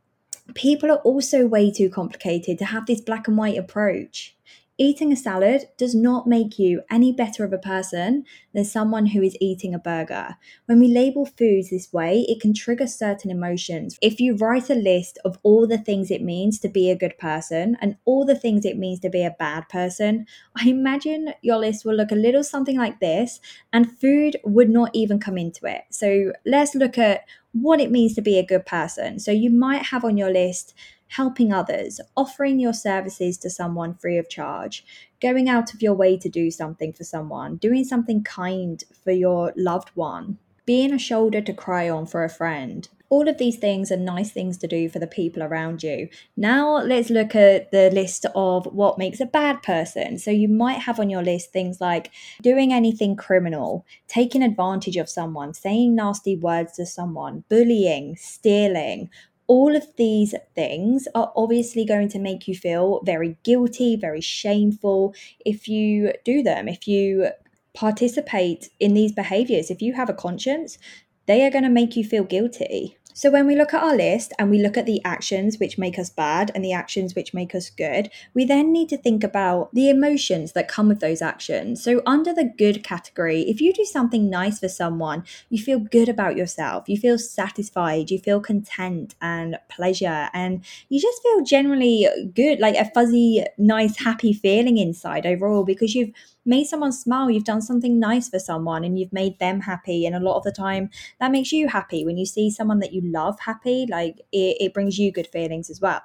people 0.54 0.90
are 0.90 1.02
also 1.04 1.46
way 1.46 1.70
too 1.70 1.90
complicated 1.90 2.58
to 2.58 2.64
have 2.64 2.86
this 2.86 3.02
black 3.02 3.28
and 3.28 3.36
white 3.36 3.58
approach. 3.58 4.34
Eating 4.80 5.12
a 5.12 5.16
salad 5.16 5.62
does 5.76 5.92
not 5.92 6.28
make 6.28 6.56
you 6.56 6.82
any 6.88 7.10
better 7.10 7.44
of 7.44 7.52
a 7.52 7.58
person 7.58 8.24
than 8.54 8.64
someone 8.64 9.06
who 9.06 9.20
is 9.22 9.36
eating 9.40 9.74
a 9.74 9.78
burger. 9.78 10.36
When 10.66 10.78
we 10.78 10.86
label 10.86 11.26
foods 11.26 11.70
this 11.70 11.92
way, 11.92 12.24
it 12.28 12.40
can 12.40 12.54
trigger 12.54 12.86
certain 12.86 13.32
emotions. 13.32 13.98
If 14.00 14.20
you 14.20 14.36
write 14.36 14.70
a 14.70 14.76
list 14.76 15.18
of 15.24 15.36
all 15.42 15.66
the 15.66 15.78
things 15.78 16.12
it 16.12 16.22
means 16.22 16.60
to 16.60 16.68
be 16.68 16.90
a 16.90 16.96
good 16.96 17.18
person 17.18 17.76
and 17.80 17.96
all 18.04 18.24
the 18.24 18.36
things 18.36 18.64
it 18.64 18.78
means 18.78 19.00
to 19.00 19.10
be 19.10 19.24
a 19.24 19.34
bad 19.36 19.68
person, 19.68 20.26
I 20.56 20.68
imagine 20.68 21.34
your 21.42 21.56
list 21.56 21.84
will 21.84 21.96
look 21.96 22.12
a 22.12 22.14
little 22.14 22.44
something 22.44 22.78
like 22.78 23.00
this, 23.00 23.40
and 23.72 23.98
food 23.98 24.36
would 24.44 24.70
not 24.70 24.90
even 24.94 25.18
come 25.18 25.38
into 25.38 25.66
it. 25.66 25.86
So 25.90 26.32
let's 26.46 26.76
look 26.76 26.96
at 26.98 27.22
what 27.52 27.80
it 27.80 27.90
means 27.90 28.14
to 28.14 28.22
be 28.22 28.38
a 28.38 28.46
good 28.46 28.64
person. 28.64 29.18
So 29.18 29.32
you 29.32 29.50
might 29.50 29.86
have 29.86 30.04
on 30.04 30.16
your 30.16 30.30
list 30.30 30.74
helping 31.08 31.52
others, 31.52 32.00
offering 32.16 32.60
your 32.60 32.72
services 32.72 33.38
to 33.38 33.50
someone 33.50 33.94
free 33.94 34.18
of 34.18 34.28
charge, 34.28 34.84
going 35.20 35.48
out 35.48 35.74
of 35.74 35.82
your 35.82 35.94
way 35.94 36.16
to 36.16 36.28
do 36.28 36.50
something 36.50 36.92
for 36.92 37.04
someone, 37.04 37.56
doing 37.56 37.84
something 37.84 38.22
kind 38.22 38.84
for 39.04 39.12
your 39.12 39.52
loved 39.56 39.90
one, 39.94 40.38
being 40.64 40.92
a 40.92 40.98
shoulder 40.98 41.40
to 41.40 41.52
cry 41.52 41.88
on 41.88 42.06
for 42.06 42.24
a 42.24 42.28
friend. 42.28 42.88
All 43.10 43.26
of 43.26 43.38
these 43.38 43.56
things 43.56 43.90
are 43.90 43.96
nice 43.96 44.32
things 44.32 44.58
to 44.58 44.66
do 44.66 44.90
for 44.90 44.98
the 44.98 45.06
people 45.06 45.42
around 45.42 45.82
you. 45.82 46.10
Now, 46.36 46.76
let's 46.82 47.08
look 47.08 47.34
at 47.34 47.70
the 47.70 47.90
list 47.90 48.26
of 48.34 48.66
what 48.66 48.98
makes 48.98 49.18
a 49.18 49.24
bad 49.24 49.62
person. 49.62 50.18
So, 50.18 50.30
you 50.30 50.46
might 50.46 50.80
have 50.80 51.00
on 51.00 51.08
your 51.08 51.22
list 51.22 51.50
things 51.50 51.80
like 51.80 52.10
doing 52.42 52.70
anything 52.70 53.16
criminal, 53.16 53.86
taking 54.08 54.42
advantage 54.42 54.98
of 54.98 55.08
someone, 55.08 55.54
saying 55.54 55.94
nasty 55.94 56.36
words 56.36 56.72
to 56.72 56.84
someone, 56.84 57.44
bullying, 57.48 58.14
stealing, 58.16 59.08
all 59.48 59.74
of 59.74 59.96
these 59.96 60.34
things 60.54 61.08
are 61.14 61.32
obviously 61.34 61.84
going 61.84 62.08
to 62.10 62.18
make 62.18 62.46
you 62.46 62.54
feel 62.54 63.00
very 63.04 63.38
guilty, 63.42 63.96
very 63.96 64.20
shameful 64.20 65.14
if 65.44 65.66
you 65.66 66.12
do 66.24 66.42
them, 66.42 66.68
if 66.68 66.86
you 66.86 67.30
participate 67.74 68.68
in 68.78 68.94
these 68.94 69.12
behaviors. 69.12 69.70
If 69.70 69.80
you 69.80 69.94
have 69.94 70.10
a 70.10 70.14
conscience, 70.14 70.78
they 71.26 71.46
are 71.46 71.50
going 71.50 71.64
to 71.64 71.70
make 71.70 71.96
you 71.96 72.04
feel 72.04 72.24
guilty. 72.24 72.97
So, 73.14 73.30
when 73.30 73.46
we 73.46 73.56
look 73.56 73.74
at 73.74 73.82
our 73.82 73.96
list 73.96 74.32
and 74.38 74.48
we 74.50 74.62
look 74.62 74.76
at 74.76 74.86
the 74.86 75.02
actions 75.04 75.58
which 75.58 75.76
make 75.76 75.98
us 75.98 76.08
bad 76.08 76.52
and 76.54 76.64
the 76.64 76.72
actions 76.72 77.14
which 77.14 77.34
make 77.34 77.54
us 77.54 77.68
good, 77.68 78.10
we 78.32 78.44
then 78.44 78.72
need 78.72 78.88
to 78.90 78.96
think 78.96 79.24
about 79.24 79.74
the 79.74 79.90
emotions 79.90 80.52
that 80.52 80.68
come 80.68 80.88
with 80.88 81.00
those 81.00 81.20
actions. 81.20 81.82
So, 81.82 82.00
under 82.06 82.32
the 82.32 82.44
good 82.44 82.84
category, 82.84 83.42
if 83.42 83.60
you 83.60 83.72
do 83.72 83.84
something 83.84 84.30
nice 84.30 84.60
for 84.60 84.68
someone, 84.68 85.24
you 85.48 85.58
feel 85.62 85.80
good 85.80 86.08
about 86.08 86.36
yourself, 86.36 86.88
you 86.88 86.96
feel 86.96 87.18
satisfied, 87.18 88.10
you 88.10 88.18
feel 88.18 88.40
content 88.40 89.14
and 89.20 89.58
pleasure, 89.68 90.28
and 90.32 90.64
you 90.88 91.00
just 91.00 91.22
feel 91.22 91.42
generally 91.42 92.06
good, 92.34 92.60
like 92.60 92.76
a 92.76 92.90
fuzzy, 92.90 93.44
nice, 93.56 93.98
happy 93.98 94.32
feeling 94.32 94.78
inside 94.78 95.26
overall 95.26 95.64
because 95.64 95.94
you've 95.94 96.12
made 96.48 96.66
someone 96.66 96.92
smile, 96.92 97.30
you've 97.30 97.44
done 97.44 97.62
something 97.62 98.00
nice 98.00 98.28
for 98.28 98.38
someone 98.38 98.84
and 98.84 98.98
you've 98.98 99.12
made 99.12 99.38
them 99.38 99.60
happy. 99.60 100.06
And 100.06 100.16
a 100.16 100.20
lot 100.20 100.36
of 100.36 100.44
the 100.44 100.52
time, 100.52 100.90
that 101.20 101.30
makes 101.30 101.52
you 101.52 101.68
happy 101.68 102.04
when 102.04 102.16
you 102.16 102.26
see 102.26 102.50
someone 102.50 102.80
that 102.80 102.92
you 102.92 103.02
love 103.02 103.38
happy, 103.40 103.86
like 103.88 104.18
it, 104.32 104.56
it 104.60 104.74
brings 104.74 104.98
you 104.98 105.12
good 105.12 105.28
feelings 105.28 105.70
as 105.70 105.80
well. 105.80 106.00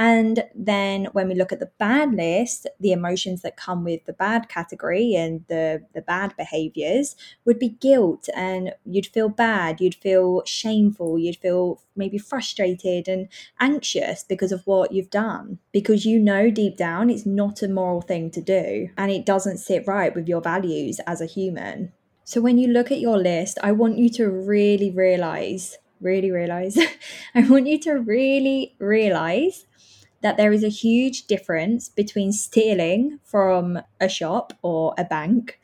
And 0.00 0.44
then 0.54 1.08
when 1.12 1.28
we 1.28 1.34
look 1.34 1.52
at 1.52 1.60
the 1.60 1.70
bad 1.78 2.14
list, 2.14 2.66
the 2.80 2.90
emotions 2.90 3.42
that 3.42 3.58
come 3.58 3.84
with 3.84 4.06
the 4.06 4.14
bad 4.14 4.48
category 4.48 5.14
and 5.14 5.44
the, 5.48 5.84
the 5.92 6.00
bad 6.00 6.34
behaviors 6.38 7.16
would 7.44 7.58
be 7.58 7.68
guilt, 7.68 8.26
and 8.34 8.72
you'd 8.86 9.08
feel 9.08 9.28
bad, 9.28 9.78
you'd 9.78 9.94
feel 9.94 10.42
shameful, 10.46 11.18
you'd 11.18 11.36
feel 11.36 11.82
maybe 11.94 12.16
frustrated 12.16 13.08
and 13.08 13.28
anxious 13.60 14.24
because 14.24 14.52
of 14.52 14.66
what 14.66 14.92
you've 14.92 15.10
done, 15.10 15.58
because 15.70 16.06
you 16.06 16.18
know 16.18 16.50
deep 16.50 16.78
down 16.78 17.10
it's 17.10 17.26
not 17.26 17.60
a 17.60 17.68
moral 17.68 18.00
thing 18.00 18.30
to 18.30 18.40
do 18.40 18.88
and 18.96 19.10
it 19.10 19.26
doesn't 19.26 19.58
sit 19.58 19.86
right 19.86 20.14
with 20.14 20.26
your 20.26 20.40
values 20.40 20.98
as 21.06 21.20
a 21.20 21.26
human. 21.26 21.92
So 22.24 22.40
when 22.40 22.56
you 22.56 22.68
look 22.68 22.90
at 22.90 23.00
your 23.00 23.18
list, 23.18 23.58
I 23.62 23.72
want 23.72 23.98
you 23.98 24.08
to 24.10 24.30
really 24.30 24.90
realize, 24.90 25.76
really 26.00 26.30
realize, 26.30 26.78
I 27.34 27.42
want 27.42 27.66
you 27.66 27.78
to 27.80 27.96
really 27.96 28.76
realize 28.78 29.66
that 30.22 30.36
there 30.36 30.52
is 30.52 30.64
a 30.64 30.68
huge 30.68 31.26
difference 31.26 31.88
between 31.88 32.32
stealing 32.32 33.20
from 33.24 33.80
a 34.00 34.08
shop 34.08 34.52
or 34.62 34.94
a 34.98 35.04
bank 35.04 35.60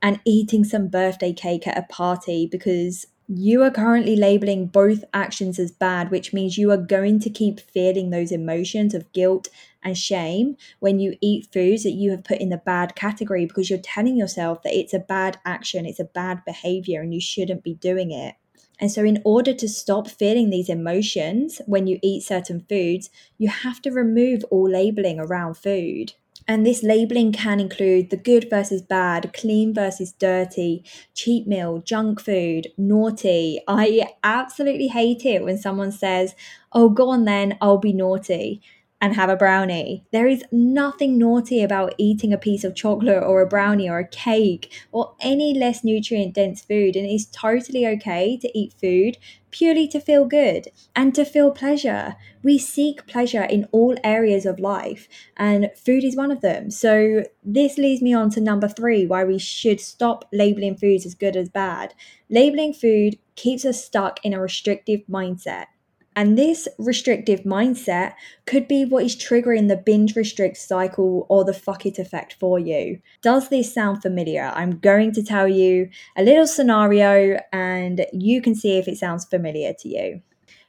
and 0.00 0.20
eating 0.24 0.64
some 0.64 0.88
birthday 0.88 1.32
cake 1.32 1.66
at 1.66 1.78
a 1.78 1.82
party 1.82 2.48
because 2.50 3.06
you 3.28 3.62
are 3.62 3.70
currently 3.70 4.16
labeling 4.16 4.66
both 4.66 5.04
actions 5.14 5.58
as 5.58 5.70
bad, 5.70 6.10
which 6.10 6.32
means 6.32 6.58
you 6.58 6.70
are 6.70 6.76
going 6.76 7.20
to 7.20 7.30
keep 7.30 7.60
feeling 7.60 8.10
those 8.10 8.32
emotions 8.32 8.94
of 8.94 9.10
guilt 9.12 9.48
and 9.82 9.96
shame 9.96 10.56
when 10.80 10.98
you 10.98 11.16
eat 11.20 11.48
foods 11.52 11.84
that 11.84 11.92
you 11.92 12.10
have 12.10 12.24
put 12.24 12.40
in 12.40 12.50
the 12.50 12.56
bad 12.58 12.94
category 12.94 13.46
because 13.46 13.70
you're 13.70 13.78
telling 13.78 14.16
yourself 14.16 14.62
that 14.62 14.74
it's 14.74 14.92
a 14.92 14.98
bad 14.98 15.38
action, 15.44 15.86
it's 15.86 16.00
a 16.00 16.04
bad 16.04 16.44
behavior, 16.44 17.00
and 17.00 17.14
you 17.14 17.20
shouldn't 17.20 17.62
be 17.62 17.74
doing 17.74 18.10
it. 18.10 18.34
And 18.82 18.90
so, 18.90 19.04
in 19.04 19.22
order 19.24 19.54
to 19.54 19.68
stop 19.68 20.08
feeling 20.08 20.50
these 20.50 20.68
emotions 20.68 21.60
when 21.66 21.86
you 21.86 22.00
eat 22.02 22.24
certain 22.24 22.66
foods, 22.68 23.10
you 23.38 23.48
have 23.48 23.80
to 23.82 23.92
remove 23.92 24.42
all 24.50 24.68
labeling 24.68 25.20
around 25.20 25.54
food. 25.54 26.14
And 26.48 26.66
this 26.66 26.82
labeling 26.82 27.30
can 27.30 27.60
include 27.60 28.10
the 28.10 28.16
good 28.16 28.50
versus 28.50 28.82
bad, 28.82 29.32
clean 29.32 29.72
versus 29.72 30.10
dirty, 30.10 30.84
cheap 31.14 31.46
meal, 31.46 31.78
junk 31.78 32.20
food, 32.20 32.72
naughty. 32.76 33.60
I 33.68 34.08
absolutely 34.24 34.88
hate 34.88 35.24
it 35.24 35.44
when 35.44 35.58
someone 35.58 35.92
says, 35.92 36.34
Oh, 36.72 36.88
go 36.88 37.10
on 37.10 37.24
then, 37.24 37.56
I'll 37.60 37.78
be 37.78 37.92
naughty 37.92 38.60
and 39.02 39.16
have 39.16 39.28
a 39.28 39.36
brownie. 39.36 40.04
There 40.12 40.28
is 40.28 40.44
nothing 40.52 41.18
naughty 41.18 41.60
about 41.60 41.94
eating 41.98 42.32
a 42.32 42.38
piece 42.38 42.62
of 42.62 42.76
chocolate 42.76 43.24
or 43.24 43.42
a 43.42 43.46
brownie 43.46 43.90
or 43.90 43.98
a 43.98 44.08
cake 44.08 44.72
or 44.92 45.14
any 45.20 45.52
less 45.52 45.82
nutrient 45.82 46.34
dense 46.34 46.62
food. 46.62 46.94
And 46.94 47.04
it's 47.04 47.26
totally 47.26 47.84
okay 47.88 48.38
to 48.38 48.58
eat 48.58 48.72
food 48.80 49.18
purely 49.50 49.86
to 49.86 50.00
feel 50.00 50.24
good 50.24 50.68
and 50.96 51.14
to 51.14 51.24
feel 51.24 51.50
pleasure. 51.50 52.16
We 52.42 52.58
seek 52.58 53.06
pleasure 53.06 53.42
in 53.42 53.68
all 53.70 53.96
areas 54.02 54.46
of 54.46 54.58
life, 54.58 55.08
and 55.36 55.70
food 55.76 56.04
is 56.04 56.16
one 56.16 56.30
of 56.32 56.40
them. 56.40 56.70
So, 56.70 57.24
this 57.44 57.78
leads 57.78 58.02
me 58.02 58.14
on 58.14 58.30
to 58.30 58.40
number 58.40 58.66
three 58.66 59.04
why 59.06 59.24
we 59.24 59.38
should 59.38 59.80
stop 59.80 60.24
labeling 60.32 60.76
foods 60.76 61.04
as 61.04 61.14
good 61.14 61.36
as 61.36 61.48
bad. 61.48 61.94
Labeling 62.30 62.72
food 62.72 63.18
keeps 63.36 63.64
us 63.64 63.84
stuck 63.84 64.24
in 64.24 64.32
a 64.32 64.40
restrictive 64.40 65.02
mindset. 65.08 65.66
And 66.14 66.36
this 66.36 66.68
restrictive 66.78 67.40
mindset 67.40 68.14
could 68.46 68.68
be 68.68 68.84
what 68.84 69.04
is 69.04 69.16
triggering 69.16 69.68
the 69.68 69.76
binge 69.76 70.14
restrict 70.14 70.56
cycle 70.56 71.26
or 71.28 71.44
the 71.44 71.54
fuck 71.54 71.86
it 71.86 71.98
effect 71.98 72.36
for 72.38 72.58
you. 72.58 73.00
Does 73.22 73.48
this 73.48 73.72
sound 73.72 74.02
familiar? 74.02 74.52
I'm 74.54 74.78
going 74.78 75.12
to 75.12 75.22
tell 75.22 75.48
you 75.48 75.88
a 76.16 76.22
little 76.22 76.46
scenario 76.46 77.38
and 77.52 78.06
you 78.12 78.42
can 78.42 78.54
see 78.54 78.78
if 78.78 78.88
it 78.88 78.98
sounds 78.98 79.24
familiar 79.24 79.72
to 79.80 79.88
you. 79.88 80.22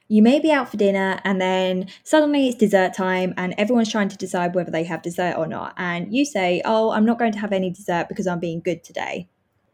You 0.08 0.22
may 0.22 0.38
be 0.38 0.52
out 0.52 0.68
for 0.70 0.76
dinner 0.76 1.20
and 1.24 1.40
then 1.40 1.88
suddenly 2.02 2.48
it's 2.48 2.58
dessert 2.58 2.94
time 2.94 3.32
and 3.36 3.54
everyone's 3.56 3.90
trying 3.90 4.10
to 4.10 4.16
decide 4.16 4.54
whether 4.54 4.70
they 4.70 4.84
have 4.84 5.02
dessert 5.02 5.34
or 5.36 5.46
not. 5.46 5.74
And 5.78 6.12
you 6.12 6.24
say, 6.24 6.60
Oh, 6.64 6.90
I'm 6.90 7.06
not 7.06 7.18
going 7.18 7.32
to 7.32 7.38
have 7.38 7.52
any 7.52 7.70
dessert 7.70 8.08
because 8.08 8.26
I'm 8.26 8.40
being 8.40 8.60
good 8.60 8.84
today 8.84 9.28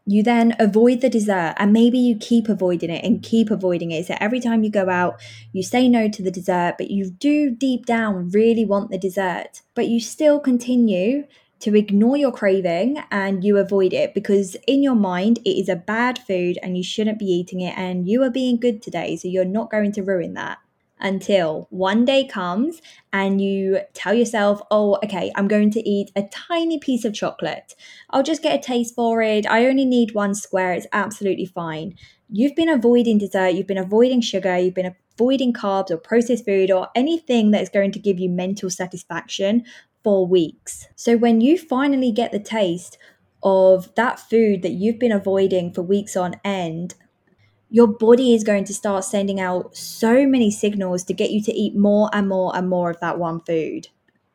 you 0.05 0.23
then 0.23 0.55
avoid 0.59 1.01
the 1.01 1.09
dessert 1.09 1.53
and 1.57 1.71
maybe 1.71 1.97
you 1.97 2.15
keep 2.15 2.49
avoiding 2.49 2.89
it 2.89 3.03
and 3.03 3.21
keep 3.21 3.51
avoiding 3.51 3.91
it. 3.91 4.05
So 4.07 4.15
every 4.19 4.39
time 4.39 4.63
you 4.63 4.71
go 4.71 4.89
out, 4.89 5.21
you 5.53 5.63
say 5.63 5.87
no 5.87 6.09
to 6.09 6.23
the 6.23 6.31
dessert, 6.31 6.75
but 6.77 6.89
you 6.89 7.11
do 7.11 7.51
deep 7.51 7.85
down 7.85 8.29
really 8.29 8.65
want 8.65 8.89
the 8.89 8.97
dessert, 8.97 9.61
but 9.75 9.87
you 9.87 9.99
still 9.99 10.39
continue 10.39 11.25
to 11.59 11.75
ignore 11.75 12.17
your 12.17 12.31
craving 12.31 13.03
and 13.11 13.43
you 13.43 13.57
avoid 13.57 13.93
it 13.93 14.15
because 14.15 14.55
in 14.67 14.81
your 14.81 14.95
mind 14.95 15.37
it 15.45 15.51
is 15.51 15.69
a 15.69 15.75
bad 15.75 16.17
food 16.17 16.57
and 16.63 16.75
you 16.75 16.83
shouldn't 16.83 17.19
be 17.19 17.25
eating 17.25 17.61
it 17.61 17.77
and 17.77 18.07
you 18.07 18.23
are 18.23 18.31
being 18.31 18.59
good 18.59 18.81
today. 18.81 19.15
So 19.15 19.27
you're 19.27 19.45
not 19.45 19.69
going 19.69 19.91
to 19.93 20.01
ruin 20.01 20.33
that 20.33 20.57
until 21.01 21.67
one 21.69 22.05
day 22.05 22.25
comes 22.25 22.81
and 23.11 23.41
you 23.41 23.79
tell 23.93 24.13
yourself, 24.13 24.61
oh, 24.71 24.97
okay, 25.03 25.31
I'm 25.35 25.47
going 25.47 25.71
to 25.71 25.89
eat 25.89 26.11
a 26.15 26.23
tiny 26.31 26.79
piece 26.79 27.03
of 27.05 27.13
chocolate. 27.13 27.75
I'll 28.11 28.23
just 28.23 28.43
get 28.43 28.59
a 28.59 28.63
taste 28.63 28.95
for 28.95 29.21
it. 29.21 29.45
I 29.47 29.65
only 29.65 29.85
need 29.85 30.13
one 30.13 30.35
square. 30.35 30.73
It's 30.73 30.87
absolutely 30.93 31.45
fine. 31.45 31.95
You've 32.29 32.55
been 32.55 32.69
avoiding 32.69 33.17
dessert, 33.17 33.49
you've 33.49 33.67
been 33.67 33.77
avoiding 33.77 34.21
sugar, 34.21 34.57
you've 34.57 34.73
been 34.73 34.95
avoiding 35.17 35.51
carbs 35.51 35.91
or 35.91 35.97
processed 35.97 36.45
food 36.45 36.71
or 36.71 36.87
anything 36.95 37.51
that 37.51 37.61
is 37.61 37.69
going 37.69 37.91
to 37.91 37.99
give 37.99 38.19
you 38.19 38.29
mental 38.29 38.69
satisfaction 38.69 39.65
for 40.03 40.25
weeks. 40.25 40.87
So 40.95 41.17
when 41.17 41.41
you 41.41 41.57
finally 41.57 42.11
get 42.11 42.31
the 42.31 42.39
taste 42.39 42.97
of 43.43 43.93
that 43.95 44.19
food 44.19 44.61
that 44.61 44.71
you've 44.71 44.99
been 44.99 45.11
avoiding 45.11 45.73
for 45.73 45.81
weeks 45.81 46.15
on 46.15 46.35
end, 46.43 46.95
your 47.71 47.87
body 47.87 48.35
is 48.35 48.43
going 48.43 48.65
to 48.65 48.73
start 48.73 49.05
sending 49.05 49.39
out 49.39 49.75
so 49.75 50.27
many 50.27 50.51
signals 50.51 51.05
to 51.05 51.13
get 51.13 51.31
you 51.31 51.41
to 51.41 51.53
eat 51.53 51.73
more 51.73 52.09
and 52.11 52.27
more 52.27 52.53
and 52.53 52.69
more 52.69 52.91
of 52.91 52.99
that 52.99 53.17
one 53.17 53.39
food. 53.39 53.87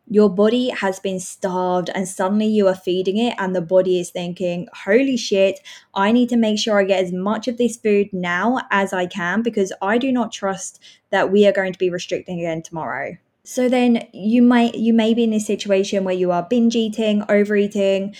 Your 0.09 0.31
body 0.31 0.71
has 0.71 1.01
been 1.01 1.21
starved, 1.21 1.91
and 1.95 2.09
suddenly 2.09 2.47
you 2.47 2.67
are 2.69 2.75
feeding 2.75 3.19
it, 3.19 3.35
and 3.39 3.55
the 3.55 3.61
body 3.61 4.01
is 4.01 4.09
thinking, 4.09 4.69
Holy 4.85 5.19
shit, 5.19 5.61
I 5.95 6.13
need 6.13 6.31
to 6.31 6.37
make 6.37 6.59
sure 6.59 6.81
I 6.81 6.85
get 6.85 7.05
as 7.05 7.13
much 7.13 7.47
of 7.47 7.59
this 7.59 7.77
food 7.77 8.09
now 8.13 8.61
as 8.71 8.95
I 8.95 9.05
can 9.05 9.43
because 9.43 9.73
I 9.83 9.99
do 9.99 10.11
not 10.13 10.33
trust 10.33 10.81
that 11.11 11.31
we 11.31 11.47
are 11.47 11.53
going 11.53 11.73
to 11.73 11.79
be 11.79 11.91
restricting 11.91 12.39
again 12.39 12.63
tomorrow. 12.63 13.19
So 13.49 13.69
then 13.69 14.09
you 14.13 14.43
might 14.43 14.75
you 14.75 14.93
may 14.93 15.15
be 15.15 15.23
in 15.23 15.33
a 15.33 15.39
situation 15.39 16.03
where 16.03 16.15
you 16.15 16.33
are 16.33 16.43
binge 16.43 16.75
eating, 16.75 17.23
overeating, 17.29 18.17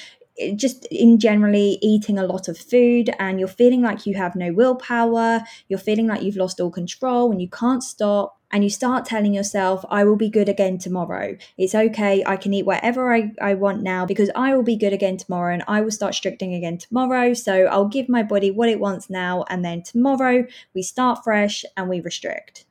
just 0.55 0.85
in 0.87 1.19
generally 1.19 1.79
eating 1.81 2.19
a 2.19 2.27
lot 2.27 2.49
of 2.49 2.59
food 2.59 3.11
and 3.19 3.39
you're 3.39 3.49
feeling 3.49 3.83
like 3.83 4.07
you 4.07 4.15
have 4.15 4.37
no 4.37 4.53
willpower, 4.53 5.43
you're 5.69 5.79
feeling 5.79 6.07
like 6.07 6.23
you've 6.23 6.37
lost 6.37 6.61
all 6.61 6.71
control 6.71 7.31
and 7.31 7.41
you 7.41 7.49
can't 7.49 7.83
stop. 7.83 8.35
And 8.53 8.63
you 8.63 8.71
start 8.71 9.05
telling 9.05 9.35
yourself, 9.35 9.85
I 9.91 10.05
will 10.05 10.15
be 10.15 10.31
good 10.31 10.49
again 10.49 10.79
tomorrow. 10.79 11.37
It's 11.59 11.75
okay. 11.75 12.23
I 12.25 12.37
can 12.37 12.55
eat 12.55 12.65
whatever 12.65 13.13
I, 13.13 13.33
I 13.43 13.55
want 13.55 13.83
now 13.83 14.07
because 14.07 14.31
I 14.37 14.55
will 14.55 14.63
be 14.63 14.77
good 14.77 14.93
again 14.93 15.17
tomorrow 15.17 15.53
and 15.53 15.65
I 15.67 15.81
will 15.81 15.91
start 15.91 16.11
restricting 16.11 16.55
again 16.55 16.79
tomorrow. 16.79 17.35
So 17.35 17.65
I'll 17.65 17.89
give 17.89 18.09
my 18.09 18.23
body 18.23 18.53
what 18.53 18.69
it 18.69 18.79
wants 18.79 19.11
now. 19.11 19.45
And 19.51 19.65
then 19.65 19.83
tomorrow 19.83 20.47
we 20.75 20.83
start 20.83 21.25
fresh 21.25 21.65
and 21.77 21.89
we 21.89 22.01
restrict. 22.01 22.67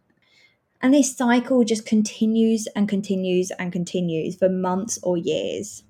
And 0.81 0.93
this 0.93 1.15
cycle 1.15 1.65
just 1.65 1.86
continues 1.86 2.67
and 2.67 2.88
continues 2.88 3.51
and 3.51 3.74
continues 3.74 4.38
for 4.38 4.48
months 4.48 4.98
or 5.03 5.17
years. 5.17 5.84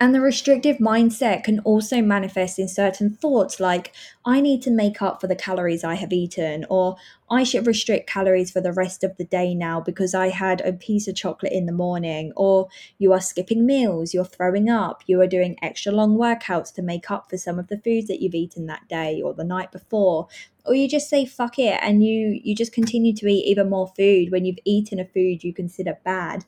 And 0.00 0.14
the 0.14 0.20
restrictive 0.20 0.76
mindset 0.76 1.42
can 1.42 1.58
also 1.60 2.00
manifest 2.00 2.60
in 2.60 2.68
certain 2.68 3.12
thoughts 3.12 3.58
like, 3.58 3.92
I 4.24 4.40
need 4.40 4.62
to 4.62 4.70
make 4.70 5.02
up 5.02 5.20
for 5.20 5.26
the 5.26 5.34
calories 5.34 5.82
I 5.82 5.94
have 5.94 6.12
eaten, 6.12 6.64
or 6.70 6.94
I 7.28 7.42
should 7.42 7.66
restrict 7.66 8.08
calories 8.08 8.52
for 8.52 8.60
the 8.60 8.72
rest 8.72 9.02
of 9.02 9.16
the 9.16 9.24
day 9.24 9.56
now 9.56 9.80
because 9.80 10.14
I 10.14 10.28
had 10.28 10.60
a 10.60 10.72
piece 10.72 11.08
of 11.08 11.16
chocolate 11.16 11.52
in 11.52 11.66
the 11.66 11.72
morning, 11.72 12.32
or 12.36 12.68
you 12.98 13.12
are 13.12 13.20
skipping 13.20 13.66
meals, 13.66 14.14
you're 14.14 14.24
throwing 14.24 14.68
up, 14.68 15.02
you 15.06 15.20
are 15.20 15.26
doing 15.26 15.56
extra 15.62 15.90
long 15.90 16.16
workouts 16.16 16.72
to 16.74 16.82
make 16.82 17.10
up 17.10 17.28
for 17.28 17.36
some 17.36 17.58
of 17.58 17.66
the 17.66 17.78
foods 17.78 18.06
that 18.06 18.22
you've 18.22 18.36
eaten 18.36 18.66
that 18.66 18.86
day 18.88 19.20
or 19.20 19.34
the 19.34 19.42
night 19.42 19.72
before. 19.72 20.28
Or 20.64 20.74
you 20.76 20.88
just 20.88 21.08
say 21.08 21.24
fuck 21.24 21.58
it 21.58 21.78
and 21.82 22.04
you 22.04 22.38
you 22.44 22.54
just 22.54 22.72
continue 22.74 23.14
to 23.14 23.26
eat 23.26 23.46
even 23.46 23.70
more 23.70 23.88
food 23.96 24.30
when 24.30 24.44
you've 24.44 24.58
eaten 24.64 25.00
a 25.00 25.04
food 25.06 25.42
you 25.42 25.54
consider 25.54 25.98
bad 26.04 26.44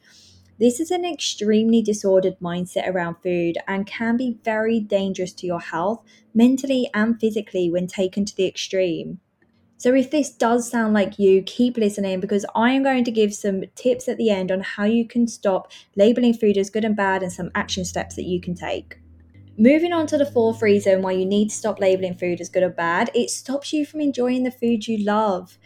this 0.60 0.78
is 0.78 0.90
an 0.90 1.06
extremely 1.06 1.80
disordered 1.80 2.38
mindset 2.38 2.86
around 2.86 3.16
food 3.22 3.56
and 3.66 3.86
can 3.86 4.18
be 4.18 4.38
very 4.44 4.78
dangerous 4.78 5.32
to 5.32 5.46
your 5.46 5.60
health, 5.60 6.04
mentally 6.34 6.90
and 6.92 7.18
physically, 7.18 7.70
when 7.70 7.86
taken 7.86 8.26
to 8.26 8.36
the 8.36 8.46
extreme. 8.46 9.18
So, 9.78 9.94
if 9.94 10.10
this 10.10 10.30
does 10.30 10.70
sound 10.70 10.92
like 10.92 11.18
you, 11.18 11.42
keep 11.42 11.78
listening 11.78 12.20
because 12.20 12.44
I 12.54 12.72
am 12.72 12.82
going 12.82 13.04
to 13.04 13.10
give 13.10 13.32
some 13.32 13.62
tips 13.74 14.06
at 14.06 14.18
the 14.18 14.28
end 14.28 14.52
on 14.52 14.60
how 14.60 14.84
you 14.84 15.08
can 15.08 15.26
stop 15.26 15.72
labeling 15.96 16.34
food 16.34 16.58
as 16.58 16.68
good 16.68 16.84
and 16.84 16.94
bad 16.94 17.22
and 17.22 17.32
some 17.32 17.50
action 17.54 17.86
steps 17.86 18.16
that 18.16 18.26
you 18.26 18.42
can 18.42 18.54
take. 18.54 19.00
Moving 19.56 19.94
on 19.94 20.06
to 20.08 20.18
the 20.18 20.24
fourth 20.24 20.60
reason 20.60 21.02
why 21.02 21.12
you 21.12 21.24
need 21.24 21.48
to 21.48 21.56
stop 21.56 21.80
labeling 21.80 22.14
food 22.14 22.40
as 22.40 22.50
good 22.50 22.62
or 22.62 22.70
bad, 22.70 23.10
it 23.14 23.30
stops 23.30 23.72
you 23.72 23.86
from 23.86 24.00
enjoying 24.00 24.42
the 24.42 24.50
food 24.50 24.86
you 24.86 25.04
love. 25.04 25.58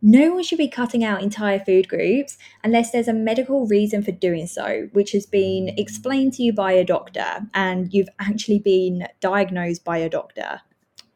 No 0.00 0.34
one 0.34 0.44
should 0.44 0.58
be 0.58 0.68
cutting 0.68 1.02
out 1.02 1.22
entire 1.22 1.58
food 1.58 1.88
groups 1.88 2.38
unless 2.62 2.92
there's 2.92 3.08
a 3.08 3.12
medical 3.12 3.66
reason 3.66 4.02
for 4.02 4.12
doing 4.12 4.46
so, 4.46 4.88
which 4.92 5.10
has 5.10 5.26
been 5.26 5.70
explained 5.76 6.34
to 6.34 6.44
you 6.44 6.52
by 6.52 6.72
a 6.72 6.84
doctor 6.84 7.48
and 7.52 7.92
you've 7.92 8.08
actually 8.20 8.60
been 8.60 9.08
diagnosed 9.20 9.84
by 9.84 9.98
a 9.98 10.08
doctor. 10.08 10.60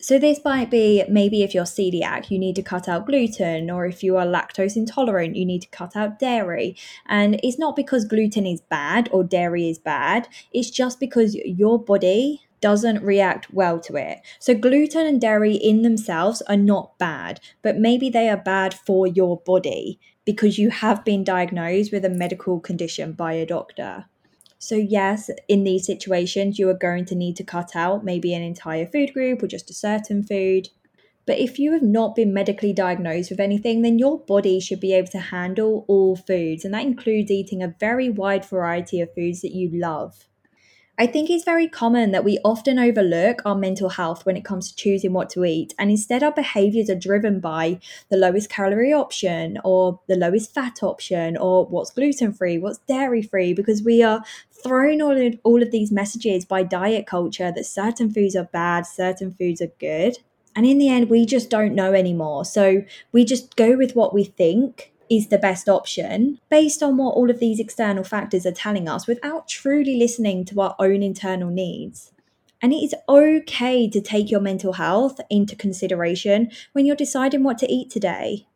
So, 0.00 0.18
this 0.18 0.40
might 0.44 0.68
be 0.68 1.04
maybe 1.08 1.44
if 1.44 1.54
you're 1.54 1.62
celiac, 1.62 2.28
you 2.28 2.36
need 2.36 2.56
to 2.56 2.62
cut 2.62 2.88
out 2.88 3.06
gluten, 3.06 3.70
or 3.70 3.86
if 3.86 4.02
you 4.02 4.16
are 4.16 4.26
lactose 4.26 4.74
intolerant, 4.74 5.36
you 5.36 5.46
need 5.46 5.62
to 5.62 5.68
cut 5.68 5.94
out 5.94 6.18
dairy. 6.18 6.74
And 7.06 7.38
it's 7.44 7.56
not 7.56 7.76
because 7.76 8.04
gluten 8.04 8.44
is 8.44 8.62
bad 8.62 9.08
or 9.12 9.22
dairy 9.22 9.70
is 9.70 9.78
bad, 9.78 10.26
it's 10.52 10.70
just 10.70 10.98
because 10.98 11.36
your 11.36 11.78
body 11.78 12.42
doesn't 12.62 13.02
react 13.02 13.52
well 13.52 13.78
to 13.80 13.96
it. 13.96 14.20
So, 14.38 14.54
gluten 14.54 15.06
and 15.06 15.20
dairy 15.20 15.54
in 15.54 15.82
themselves 15.82 16.40
are 16.42 16.56
not 16.56 16.96
bad, 16.96 17.40
but 17.60 17.76
maybe 17.76 18.08
they 18.08 18.30
are 18.30 18.36
bad 18.38 18.72
for 18.72 19.06
your 19.06 19.42
body 19.44 20.00
because 20.24 20.58
you 20.58 20.70
have 20.70 21.04
been 21.04 21.24
diagnosed 21.24 21.92
with 21.92 22.04
a 22.04 22.08
medical 22.08 22.60
condition 22.60 23.12
by 23.12 23.34
a 23.34 23.44
doctor. 23.44 24.06
So, 24.58 24.76
yes, 24.76 25.28
in 25.48 25.64
these 25.64 25.84
situations, 25.84 26.58
you 26.58 26.70
are 26.70 26.74
going 26.74 27.04
to 27.06 27.16
need 27.16 27.36
to 27.36 27.44
cut 27.44 27.74
out 27.74 28.04
maybe 28.04 28.32
an 28.32 28.42
entire 28.42 28.86
food 28.86 29.12
group 29.12 29.42
or 29.42 29.48
just 29.48 29.70
a 29.70 29.74
certain 29.74 30.22
food. 30.22 30.68
But 31.26 31.38
if 31.38 31.58
you 31.58 31.72
have 31.72 31.82
not 31.82 32.14
been 32.14 32.32
medically 32.32 32.72
diagnosed 32.72 33.30
with 33.30 33.40
anything, 33.40 33.82
then 33.82 33.98
your 33.98 34.20
body 34.20 34.60
should 34.60 34.80
be 34.80 34.94
able 34.94 35.08
to 35.08 35.18
handle 35.18 35.84
all 35.88 36.16
foods. 36.16 36.64
And 36.64 36.72
that 36.74 36.84
includes 36.84 37.30
eating 37.30 37.62
a 37.62 37.74
very 37.80 38.08
wide 38.08 38.44
variety 38.44 39.00
of 39.00 39.14
foods 39.14 39.40
that 39.42 39.52
you 39.52 39.68
love. 39.72 40.28
I 40.98 41.06
think 41.06 41.30
it's 41.30 41.44
very 41.44 41.68
common 41.68 42.10
that 42.12 42.22
we 42.22 42.38
often 42.44 42.78
overlook 42.78 43.40
our 43.46 43.54
mental 43.54 43.88
health 43.88 44.26
when 44.26 44.36
it 44.36 44.44
comes 44.44 44.68
to 44.68 44.76
choosing 44.76 45.14
what 45.14 45.30
to 45.30 45.44
eat, 45.44 45.74
and 45.78 45.90
instead 45.90 46.22
our 46.22 46.32
behaviors 46.32 46.90
are 46.90 46.94
driven 46.94 47.40
by 47.40 47.80
the 48.10 48.18
lowest 48.18 48.50
calorie 48.50 48.92
option 48.92 49.58
or 49.64 50.00
the 50.06 50.16
lowest 50.16 50.52
fat 50.52 50.82
option 50.82 51.36
or 51.38 51.64
what's 51.64 51.90
gluten 51.90 52.32
free, 52.34 52.58
what's 52.58 52.78
dairy 52.86 53.22
free, 53.22 53.54
because 53.54 53.82
we 53.82 54.02
are 54.02 54.22
thrown 54.52 55.00
all 55.00 55.16
of, 55.16 55.34
all 55.44 55.62
of 55.62 55.70
these 55.70 55.90
messages 55.90 56.44
by 56.44 56.62
diet 56.62 57.06
culture 57.06 57.50
that 57.50 57.64
certain 57.64 58.12
foods 58.12 58.36
are 58.36 58.44
bad, 58.44 58.86
certain 58.86 59.32
foods 59.32 59.62
are 59.62 59.72
good. 59.80 60.18
And 60.54 60.66
in 60.66 60.76
the 60.76 60.90
end, 60.90 61.08
we 61.08 61.24
just 61.24 61.48
don't 61.48 61.74
know 61.74 61.94
anymore. 61.94 62.44
So 62.44 62.84
we 63.12 63.24
just 63.24 63.56
go 63.56 63.76
with 63.78 63.96
what 63.96 64.12
we 64.12 64.24
think 64.24 64.91
is 65.12 65.28
the 65.28 65.36
best 65.36 65.68
option 65.68 66.40
based 66.48 66.82
on 66.82 66.96
what 66.96 67.14
all 67.14 67.30
of 67.30 67.38
these 67.38 67.60
external 67.60 68.02
factors 68.02 68.46
are 68.46 68.52
telling 68.52 68.88
us 68.88 69.06
without 69.06 69.46
truly 69.46 69.96
listening 69.96 70.42
to 70.46 70.58
our 70.62 70.74
own 70.78 71.02
internal 71.02 71.50
needs. 71.50 72.12
And 72.62 72.72
it 72.72 72.76
is 72.76 72.94
okay 73.08 73.90
to 73.90 74.00
take 74.00 74.30
your 74.30 74.40
mental 74.40 74.74
health 74.74 75.20
into 75.28 75.54
consideration 75.54 76.50
when 76.72 76.86
you're 76.86 76.96
deciding 76.96 77.42
what 77.42 77.58
to 77.58 77.70
eat 77.70 77.90
today. 77.90 78.46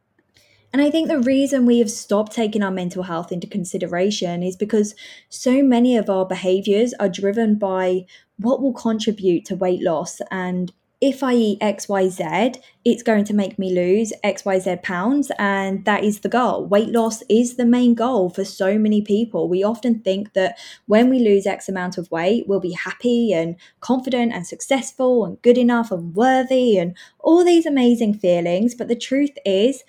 And 0.73 0.81
I 0.81 0.91
think 0.91 1.09
the 1.09 1.21
reason 1.21 1.67
we 1.67 1.79
have 1.81 1.91
stopped 1.91 2.33
taking 2.33 2.63
our 2.63 2.71
mental 2.71 3.03
health 3.03 3.33
into 3.33 3.47
consideration 3.47 4.43
is 4.43 4.57
because 4.57 4.95
so 5.29 5.63
many 5.63 5.97
of 5.97 6.09
our 6.09 6.25
behaviors 6.25 6.95
are 6.95 7.09
driven 7.09 7.57
by 7.57 8.07
what 8.39 8.63
will 8.63 8.73
contribute 8.73 9.45
to 9.47 9.57
weight 9.57 9.83
loss 9.83 10.21
and 10.31 10.73
if 11.01 11.23
I 11.23 11.35
eat 11.35 11.61
XYZ, 11.61 12.57
it's 12.85 13.03
going 13.03 13.25
to 13.25 13.35
make 13.35 13.59
me 13.59 13.75
lose 13.75 14.15
XYZ 14.25 14.83
pounds. 14.83 15.31
And 15.39 15.85
that 15.85 16.05
is 16.05 16.21
the 16.21 16.31
goal. 16.31 16.65
Weight 16.65 16.89
loss 16.89 17.23
is 17.29 17.57
the 17.57 17.67
main 17.67 17.95
goal 17.95 18.31
for 18.31 18.45
so 18.45 18.79
many 18.79 19.03
people. 19.03 19.49
We 19.49 19.63
often 19.63 20.01
think 20.01 20.33
that 20.33 20.59
when 20.87 21.11
we 21.11 21.19
lose 21.19 21.47
X 21.47 21.69
amount 21.69 21.99
of 21.99 22.11
weight, 22.11 22.45
we'll 22.49 22.61
be 22.61 22.73
happy 22.73 23.33
and 23.33 23.57
confident 23.81 24.33
and 24.33 24.47
successful 24.47 25.27
and 25.27 25.41
good 25.43 25.59
enough 25.59 25.91
and 25.91 26.15
worthy 26.15 26.79
and 26.79 26.97
all 27.21 27.45
these 27.45 27.67
amazing 27.67 28.15
feelings. 28.15 28.75
But 28.75 28.89
the 28.89 28.97
truth 28.97 29.37
is, 29.45 29.85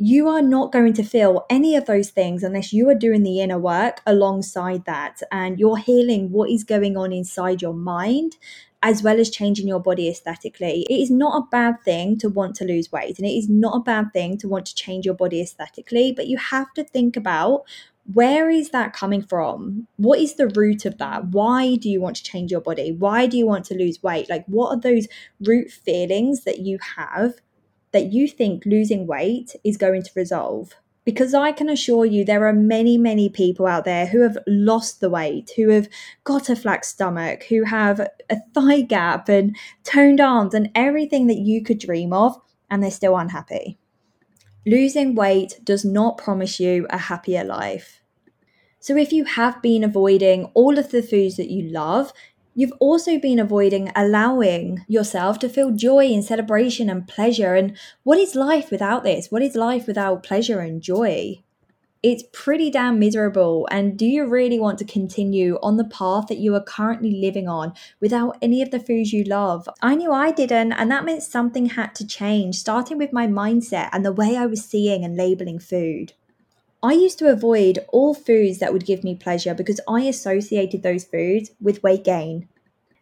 you 0.00 0.28
are 0.28 0.42
not 0.42 0.70
going 0.70 0.92
to 0.92 1.02
feel 1.02 1.44
any 1.50 1.74
of 1.74 1.86
those 1.86 2.10
things 2.10 2.44
unless 2.44 2.72
you 2.72 2.88
are 2.88 2.94
doing 2.94 3.24
the 3.24 3.40
inner 3.40 3.58
work 3.58 4.00
alongside 4.06 4.84
that 4.84 5.20
and 5.32 5.58
you're 5.58 5.76
healing 5.76 6.30
what 6.30 6.48
is 6.48 6.62
going 6.62 6.96
on 6.96 7.12
inside 7.12 7.60
your 7.60 7.74
mind 7.74 8.36
as 8.82 9.02
well 9.02 9.18
as 9.18 9.30
changing 9.30 9.66
your 9.66 9.80
body 9.80 10.08
aesthetically. 10.08 10.86
It 10.88 10.94
is 10.94 11.10
not 11.10 11.36
a 11.36 11.46
bad 11.50 11.82
thing 11.84 12.16
to 12.18 12.28
want 12.28 12.54
to 12.56 12.64
lose 12.64 12.92
weight 12.92 13.18
and 13.18 13.26
it 13.26 13.32
is 13.32 13.48
not 13.48 13.76
a 13.76 13.80
bad 13.80 14.12
thing 14.12 14.38
to 14.38 14.48
want 14.48 14.66
to 14.66 14.74
change 14.74 15.04
your 15.04 15.14
body 15.14 15.40
aesthetically, 15.40 16.12
but 16.12 16.28
you 16.28 16.36
have 16.36 16.72
to 16.74 16.84
think 16.84 17.16
about 17.16 17.64
where 18.12 18.48
is 18.48 18.70
that 18.70 18.94
coming 18.94 19.20
from? 19.22 19.86
What 19.96 20.18
is 20.18 20.36
the 20.36 20.48
root 20.48 20.86
of 20.86 20.96
that? 20.98 21.26
Why 21.26 21.76
do 21.76 21.90
you 21.90 22.00
want 22.00 22.16
to 22.16 22.22
change 22.22 22.50
your 22.50 22.60
body? 22.60 22.92
Why 22.92 23.26
do 23.26 23.36
you 23.36 23.46
want 23.46 23.66
to 23.66 23.74
lose 23.74 24.02
weight? 24.02 24.30
Like, 24.30 24.46
what 24.46 24.70
are 24.70 24.80
those 24.80 25.08
root 25.40 25.70
feelings 25.70 26.44
that 26.44 26.60
you 26.60 26.78
have 26.96 27.34
that 27.92 28.12
you 28.12 28.28
think 28.28 28.64
losing 28.64 29.06
weight 29.06 29.54
is 29.62 29.76
going 29.76 30.02
to 30.04 30.10
resolve? 30.16 30.74
Because 31.08 31.32
I 31.32 31.52
can 31.52 31.70
assure 31.70 32.04
you 32.04 32.22
there 32.22 32.46
are 32.46 32.52
many, 32.52 32.98
many 32.98 33.30
people 33.30 33.66
out 33.66 33.86
there 33.86 34.04
who 34.04 34.20
have 34.20 34.36
lost 34.46 35.00
the 35.00 35.08
weight, 35.08 35.50
who 35.56 35.70
have 35.70 35.88
got 36.24 36.50
a 36.50 36.54
flat 36.54 36.84
stomach, 36.84 37.44
who 37.44 37.64
have 37.64 37.98
a 38.28 38.36
thigh 38.52 38.82
gap 38.82 39.30
and 39.30 39.56
toned 39.84 40.20
arms 40.20 40.52
and 40.52 40.70
everything 40.74 41.26
that 41.28 41.38
you 41.38 41.64
could 41.64 41.78
dream 41.78 42.12
of, 42.12 42.38
and 42.68 42.82
they're 42.82 42.90
still 42.90 43.16
unhappy. 43.16 43.78
Losing 44.66 45.14
weight 45.14 45.58
does 45.64 45.82
not 45.82 46.18
promise 46.18 46.60
you 46.60 46.86
a 46.90 46.98
happier 46.98 47.42
life. 47.42 48.02
So, 48.78 48.94
if 48.94 49.10
you 49.10 49.24
have 49.24 49.62
been 49.62 49.84
avoiding 49.84 50.50
all 50.52 50.78
of 50.78 50.90
the 50.90 51.02
foods 51.02 51.38
that 51.38 51.50
you 51.50 51.70
love, 51.70 52.12
You've 52.58 52.72
also 52.80 53.20
been 53.20 53.38
avoiding 53.38 53.92
allowing 53.94 54.84
yourself 54.88 55.38
to 55.38 55.48
feel 55.48 55.70
joy 55.70 56.06
and 56.06 56.24
celebration 56.24 56.90
and 56.90 57.06
pleasure. 57.06 57.54
And 57.54 57.78
what 58.02 58.18
is 58.18 58.34
life 58.34 58.72
without 58.72 59.04
this? 59.04 59.30
What 59.30 59.42
is 59.42 59.54
life 59.54 59.86
without 59.86 60.24
pleasure 60.24 60.58
and 60.58 60.82
joy? 60.82 61.44
It's 62.02 62.24
pretty 62.32 62.68
damn 62.68 62.98
miserable. 62.98 63.68
And 63.70 63.96
do 63.96 64.06
you 64.06 64.26
really 64.26 64.58
want 64.58 64.80
to 64.80 64.84
continue 64.84 65.60
on 65.62 65.76
the 65.76 65.84
path 65.84 66.26
that 66.26 66.38
you 66.38 66.52
are 66.56 66.60
currently 66.60 67.12
living 67.12 67.48
on 67.48 67.74
without 68.00 68.36
any 68.42 68.60
of 68.60 68.72
the 68.72 68.80
foods 68.80 69.12
you 69.12 69.22
love? 69.22 69.68
I 69.80 69.94
knew 69.94 70.10
I 70.10 70.32
didn't, 70.32 70.72
and 70.72 70.90
that 70.90 71.04
meant 71.04 71.22
something 71.22 71.66
had 71.66 71.94
to 71.94 72.04
change, 72.04 72.56
starting 72.56 72.98
with 72.98 73.12
my 73.12 73.28
mindset 73.28 73.88
and 73.92 74.04
the 74.04 74.10
way 74.10 74.36
I 74.36 74.46
was 74.46 74.64
seeing 74.64 75.04
and 75.04 75.16
labeling 75.16 75.60
food. 75.60 76.12
I 76.82 76.92
used 76.92 77.18
to 77.18 77.30
avoid 77.30 77.80
all 77.88 78.14
foods 78.14 78.58
that 78.58 78.72
would 78.72 78.86
give 78.86 79.02
me 79.02 79.16
pleasure 79.16 79.52
because 79.52 79.80
I 79.88 80.02
associated 80.02 80.82
those 80.82 81.04
foods 81.04 81.50
with 81.60 81.82
weight 81.82 82.04
gain. 82.04 82.48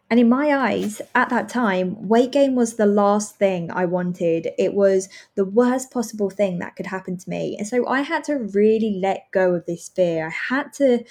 And 0.09 0.19
in 0.19 0.29
my 0.29 0.55
eyes, 0.55 1.01
at 1.13 1.29
that 1.29 1.49
time, 1.49 2.07
weight 2.07 2.31
gain 2.31 2.55
was 2.55 2.75
the 2.75 2.85
last 2.85 3.35
thing 3.35 3.69
I 3.69 3.85
wanted. 3.85 4.49
It 4.57 4.73
was 4.73 5.09
the 5.35 5.45
worst 5.45 5.91
possible 5.91 6.29
thing 6.29 6.59
that 6.59 6.75
could 6.75 6.87
happen 6.87 7.17
to 7.17 7.29
me. 7.29 7.55
And 7.57 7.67
so 7.67 7.85
I 7.87 8.01
had 8.01 8.23
to 8.25 8.35
really 8.35 8.99
let 8.99 9.27
go 9.31 9.53
of 9.53 9.65
this 9.65 9.89
fear. 9.89 10.27
I 10.27 10.53
had 10.55 10.73
to 10.73 11.03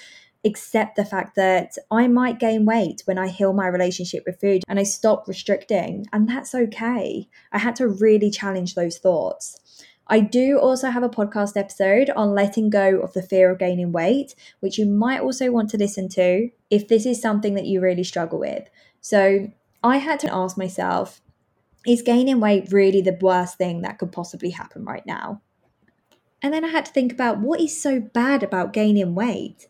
accept 0.43 0.95
the 0.95 1.05
fact 1.05 1.35
that 1.35 1.77
I 1.91 2.07
might 2.07 2.39
gain 2.39 2.65
weight 2.65 3.03
when 3.05 3.17
I 3.17 3.27
heal 3.27 3.53
my 3.53 3.67
relationship 3.67 4.23
with 4.25 4.41
food 4.41 4.63
and 4.67 4.79
I 4.79 4.83
stop 4.83 5.27
restricting. 5.27 6.05
And 6.11 6.27
that's 6.27 6.55
okay. 6.55 7.29
I 7.51 7.59
had 7.59 7.75
to 7.77 7.87
really 7.87 8.31
challenge 8.31 8.75
those 8.75 8.97
thoughts. 8.97 9.61
I 10.09 10.21
do 10.21 10.57
also 10.57 10.89
have 10.89 11.03
a 11.03 11.09
podcast 11.09 11.57
episode 11.57 12.09
on 12.11 12.33
letting 12.33 12.69
go 12.69 12.99
of 12.99 13.13
the 13.13 13.21
fear 13.21 13.51
of 13.51 13.59
gaining 13.59 13.91
weight, 13.91 14.35
which 14.61 14.77
you 14.77 14.85
might 14.85 15.21
also 15.21 15.51
want 15.51 15.69
to 15.71 15.77
listen 15.77 16.07
to 16.09 16.49
if 16.69 16.87
this 16.87 17.05
is 17.05 17.21
something 17.21 17.55
that 17.55 17.65
you 17.65 17.81
really 17.81 18.03
struggle 18.03 18.39
with. 18.39 18.69
So 19.01 19.51
I 19.83 19.97
had 19.97 20.19
to 20.21 20.33
ask 20.33 20.57
myself, 20.57 21.21
is 21.85 22.01
gaining 22.01 22.39
weight 22.39 22.71
really 22.71 23.01
the 23.01 23.17
worst 23.21 23.57
thing 23.57 23.81
that 23.81 23.99
could 23.99 24.11
possibly 24.11 24.49
happen 24.49 24.85
right 24.85 25.05
now? 25.05 25.41
And 26.41 26.53
then 26.53 26.63
I 26.63 26.69
had 26.69 26.85
to 26.85 26.91
think 26.91 27.11
about 27.11 27.39
what 27.39 27.59
is 27.59 27.81
so 27.81 27.99
bad 27.99 28.43
about 28.43 28.73
gaining 28.73 29.15
weight? 29.15 29.67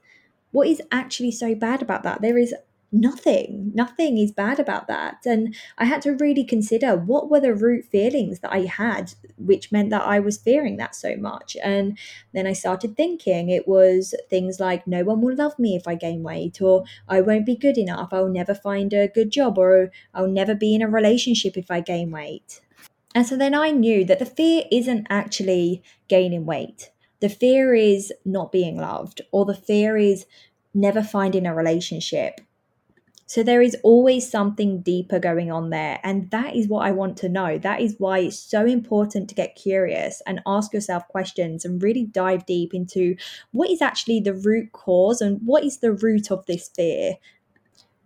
What 0.51 0.67
is 0.67 0.81
actually 0.91 1.31
so 1.31 1.55
bad 1.55 1.81
about 1.81 2.03
that? 2.03 2.21
There 2.21 2.37
is 2.37 2.53
nothing 2.91 3.71
nothing 3.75 4.17
is 4.17 4.31
bad 4.31 4.59
about 4.59 4.87
that. 4.87 5.25
And 5.25 5.55
i 5.77 5.85
had 5.85 6.01
to 6.03 6.13
really 6.13 6.43
consider 6.43 6.95
what 6.95 7.29
were 7.29 7.41
the 7.41 7.53
root 7.53 7.85
feelings 7.85 8.39
that 8.39 8.53
i 8.53 8.61
had 8.61 9.13
which 9.37 9.71
meant 9.71 9.89
that 9.89 10.03
i 10.03 10.19
was 10.19 10.37
fearing 10.37 10.77
that 10.77 10.95
so 10.95 11.15
much. 11.17 11.57
And 11.63 11.97
then 12.33 12.47
i 12.47 12.53
started 12.53 12.95
thinking 12.95 13.49
it 13.49 13.67
was 13.67 14.15
things 14.29 14.59
like 14.59 14.87
no 14.87 15.03
one 15.03 15.21
will 15.21 15.35
love 15.35 15.59
me 15.59 15.75
if 15.75 15.87
i 15.87 15.95
gain 15.95 16.23
weight 16.23 16.61
or 16.61 16.85
i 17.07 17.19
won't 17.19 17.45
be 17.45 17.55
good 17.55 17.77
enough 17.77 18.09
i'll 18.11 18.29
never 18.29 18.55
find 18.55 18.93
a 18.93 19.07
good 19.09 19.31
job 19.31 19.57
or 19.57 19.91
i'll 20.13 20.27
never 20.27 20.55
be 20.55 20.73
in 20.73 20.81
a 20.81 20.89
relationship 20.89 21.57
if 21.57 21.69
i 21.69 21.79
gain 21.81 22.11
weight. 22.11 22.61
And 23.13 23.25
so 23.27 23.35
then 23.35 23.53
i 23.53 23.71
knew 23.71 24.05
that 24.05 24.19
the 24.19 24.25
fear 24.25 24.63
isn't 24.71 25.07
actually 25.09 25.83
gaining 26.07 26.45
weight. 26.45 26.91
The 27.19 27.29
fear 27.29 27.73
is 27.73 28.13
not 28.23 28.51
being 28.51 28.77
loved 28.77 29.21
or 29.31 29.43
the 29.43 29.55
fear 29.55 29.97
is 29.97 30.25
never 30.73 31.01
finding 31.01 31.47
a 31.47 31.55
relationship 31.55 32.39
so 33.27 33.43
there 33.43 33.61
is 33.61 33.75
always 33.83 34.29
something 34.29 34.81
deeper 34.81 35.19
going 35.19 35.51
on 35.51 35.69
there. 35.69 35.99
And 36.01 36.31
that 36.31 36.55
is 36.55 36.69
what 36.69 36.85
I 36.85 36.91
want 36.91 37.17
to 37.17 37.29
know. 37.29 37.57
That 37.57 37.81
is 37.81 37.95
why 37.99 38.19
it's 38.19 38.39
so 38.39 38.65
important 38.65 39.27
to 39.27 39.35
get 39.35 39.55
curious 39.55 40.21
and 40.25 40.41
ask 40.47 40.73
yourself 40.73 41.05
questions 41.09 41.65
and 41.65 41.83
really 41.83 42.05
dive 42.05 42.45
deep 42.45 42.73
into 42.73 43.17
what 43.51 43.69
is 43.69 43.81
actually 43.81 44.21
the 44.21 44.33
root 44.33 44.71
cause 44.71 45.19
and 45.19 45.41
what 45.45 45.65
is 45.65 45.79
the 45.79 45.91
root 45.91 46.31
of 46.31 46.45
this 46.45 46.69
fear. 46.69 47.15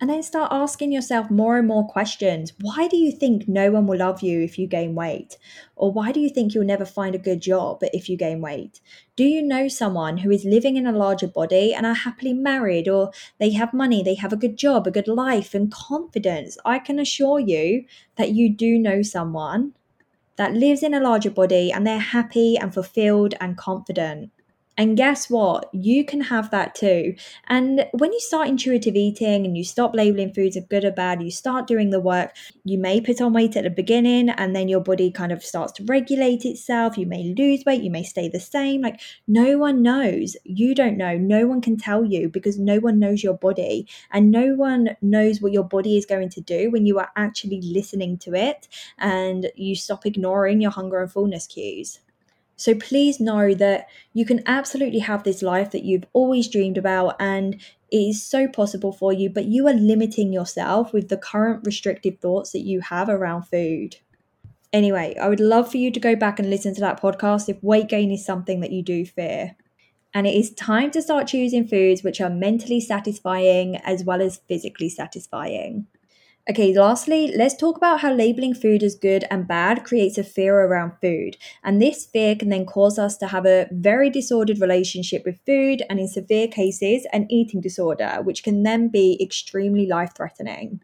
And 0.01 0.09
then 0.09 0.23
start 0.23 0.51
asking 0.51 0.91
yourself 0.91 1.29
more 1.29 1.59
and 1.59 1.67
more 1.67 1.87
questions. 1.87 2.53
Why 2.59 2.87
do 2.87 2.97
you 2.97 3.11
think 3.11 3.47
no 3.47 3.69
one 3.69 3.85
will 3.85 3.99
love 3.99 4.23
you 4.23 4.41
if 4.41 4.57
you 4.57 4.65
gain 4.65 4.95
weight? 4.95 5.37
Or 5.75 5.91
why 5.91 6.11
do 6.11 6.19
you 6.19 6.27
think 6.27 6.55
you'll 6.55 6.65
never 6.65 6.85
find 6.85 7.13
a 7.13 7.19
good 7.19 7.39
job 7.39 7.83
if 7.93 8.09
you 8.09 8.17
gain 8.17 8.41
weight? 8.41 8.81
Do 9.15 9.23
you 9.23 9.43
know 9.43 9.67
someone 9.67 10.17
who 10.17 10.31
is 10.31 10.43
living 10.43 10.75
in 10.75 10.87
a 10.87 10.91
larger 10.91 11.27
body 11.27 11.71
and 11.71 11.85
are 11.85 11.93
happily 11.93 12.33
married, 12.33 12.89
or 12.89 13.11
they 13.39 13.51
have 13.51 13.75
money, 13.75 14.01
they 14.01 14.15
have 14.15 14.33
a 14.33 14.37
good 14.37 14.57
job, 14.57 14.87
a 14.87 14.91
good 14.91 15.07
life, 15.07 15.53
and 15.53 15.71
confidence? 15.71 16.57
I 16.65 16.79
can 16.79 16.97
assure 16.97 17.39
you 17.39 17.85
that 18.15 18.31
you 18.31 18.51
do 18.51 18.79
know 18.79 19.03
someone 19.03 19.73
that 20.35 20.55
lives 20.55 20.81
in 20.81 20.95
a 20.95 20.99
larger 20.99 21.29
body 21.29 21.71
and 21.71 21.85
they're 21.85 21.99
happy 21.99 22.57
and 22.57 22.73
fulfilled 22.73 23.35
and 23.39 23.55
confident. 23.55 24.31
And 24.81 24.97
guess 24.97 25.29
what? 25.29 25.69
You 25.73 26.03
can 26.03 26.21
have 26.21 26.49
that 26.49 26.73
too. 26.73 27.13
And 27.47 27.85
when 27.91 28.11
you 28.11 28.19
start 28.19 28.47
intuitive 28.47 28.95
eating 28.95 29.45
and 29.45 29.55
you 29.55 29.63
stop 29.63 29.93
labeling 29.93 30.33
foods 30.33 30.57
as 30.57 30.65
good 30.65 30.83
or 30.83 30.91
bad, 30.91 31.21
you 31.21 31.29
start 31.29 31.67
doing 31.67 31.91
the 31.91 31.99
work. 31.99 32.35
You 32.63 32.79
may 32.79 32.99
put 32.99 33.21
on 33.21 33.31
weight 33.31 33.55
at 33.55 33.63
the 33.63 33.69
beginning 33.69 34.29
and 34.31 34.55
then 34.55 34.67
your 34.67 34.79
body 34.79 35.11
kind 35.11 35.31
of 35.31 35.43
starts 35.43 35.71
to 35.73 35.83
regulate 35.83 36.45
itself. 36.45 36.97
You 36.97 37.05
may 37.05 37.31
lose 37.37 37.63
weight, 37.63 37.83
you 37.83 37.91
may 37.91 38.01
stay 38.01 38.27
the 38.27 38.39
same. 38.39 38.81
Like 38.81 38.99
no 39.27 39.55
one 39.59 39.83
knows. 39.83 40.35
You 40.45 40.73
don't 40.73 40.97
know. 40.97 41.15
No 41.15 41.45
one 41.45 41.61
can 41.61 41.77
tell 41.77 42.03
you 42.03 42.27
because 42.27 42.57
no 42.57 42.79
one 42.79 42.97
knows 42.97 43.21
your 43.21 43.37
body 43.37 43.87
and 44.09 44.31
no 44.31 44.55
one 44.55 44.97
knows 44.99 45.41
what 45.41 45.51
your 45.51 45.63
body 45.63 45.95
is 45.95 46.07
going 46.07 46.29
to 46.29 46.41
do 46.41 46.71
when 46.71 46.87
you 46.87 46.97
are 46.97 47.11
actually 47.15 47.61
listening 47.61 48.17
to 48.17 48.33
it 48.33 48.67
and 48.97 49.51
you 49.55 49.75
stop 49.75 50.07
ignoring 50.07 50.59
your 50.59 50.71
hunger 50.71 51.03
and 51.03 51.11
fullness 51.11 51.45
cues. 51.45 51.99
So 52.61 52.75
please 52.75 53.19
know 53.19 53.55
that 53.55 53.87
you 54.13 54.23
can 54.23 54.43
absolutely 54.45 54.99
have 54.99 55.23
this 55.23 55.41
life 55.41 55.71
that 55.71 55.83
you've 55.83 56.05
always 56.13 56.47
dreamed 56.47 56.77
about 56.77 57.15
and 57.19 57.55
it 57.55 57.97
is 57.97 58.23
so 58.23 58.47
possible 58.47 58.91
for 58.91 59.11
you, 59.11 59.31
but 59.31 59.45
you 59.45 59.67
are 59.67 59.73
limiting 59.73 60.31
yourself 60.31 60.93
with 60.93 61.09
the 61.09 61.17
current 61.17 61.65
restrictive 61.65 62.19
thoughts 62.19 62.51
that 62.51 62.59
you 62.59 62.81
have 62.81 63.09
around 63.09 63.47
food. 63.47 63.95
Anyway, 64.71 65.15
I 65.19 65.27
would 65.27 65.39
love 65.39 65.71
for 65.71 65.77
you 65.77 65.89
to 65.89 65.99
go 65.99 66.15
back 66.15 66.37
and 66.37 66.51
listen 66.51 66.75
to 66.75 66.81
that 66.81 67.01
podcast 67.01 67.49
if 67.49 67.63
weight 67.63 67.89
gain 67.89 68.11
is 68.11 68.23
something 68.23 68.59
that 68.59 68.71
you 68.71 68.83
do 68.83 69.07
fear. 69.07 69.55
And 70.13 70.27
it 70.27 70.35
is 70.35 70.53
time 70.53 70.91
to 70.91 71.01
start 71.01 71.25
choosing 71.25 71.67
foods 71.67 72.03
which 72.03 72.21
are 72.21 72.29
mentally 72.29 72.79
satisfying 72.79 73.77
as 73.77 74.03
well 74.03 74.21
as 74.21 74.39
physically 74.47 74.89
satisfying. 74.89 75.87
Okay, 76.49 76.73
lastly, 76.73 77.31
let's 77.35 77.55
talk 77.55 77.77
about 77.77 78.01
how 78.01 78.13
labeling 78.13 78.53
food 78.55 78.81
as 78.83 78.95
good 78.95 79.25
and 79.29 79.47
bad 79.47 79.83
creates 79.83 80.17
a 80.17 80.23
fear 80.23 80.59
around 80.59 80.93
food. 80.99 81.37
And 81.63 81.79
this 81.81 82.05
fear 82.05 82.35
can 82.35 82.49
then 82.49 82.65
cause 82.65 82.97
us 82.97 83.15
to 83.17 83.27
have 83.27 83.45
a 83.45 83.67
very 83.71 84.09
disordered 84.09 84.59
relationship 84.59 85.23
with 85.23 85.39
food, 85.45 85.83
and 85.89 85.99
in 85.99 86.07
severe 86.07 86.47
cases, 86.47 87.05
an 87.13 87.27
eating 87.29 87.61
disorder, 87.61 88.19
which 88.23 88.43
can 88.43 88.63
then 88.63 88.87
be 88.87 89.21
extremely 89.21 89.85
life 89.85 90.13
threatening 90.15 90.81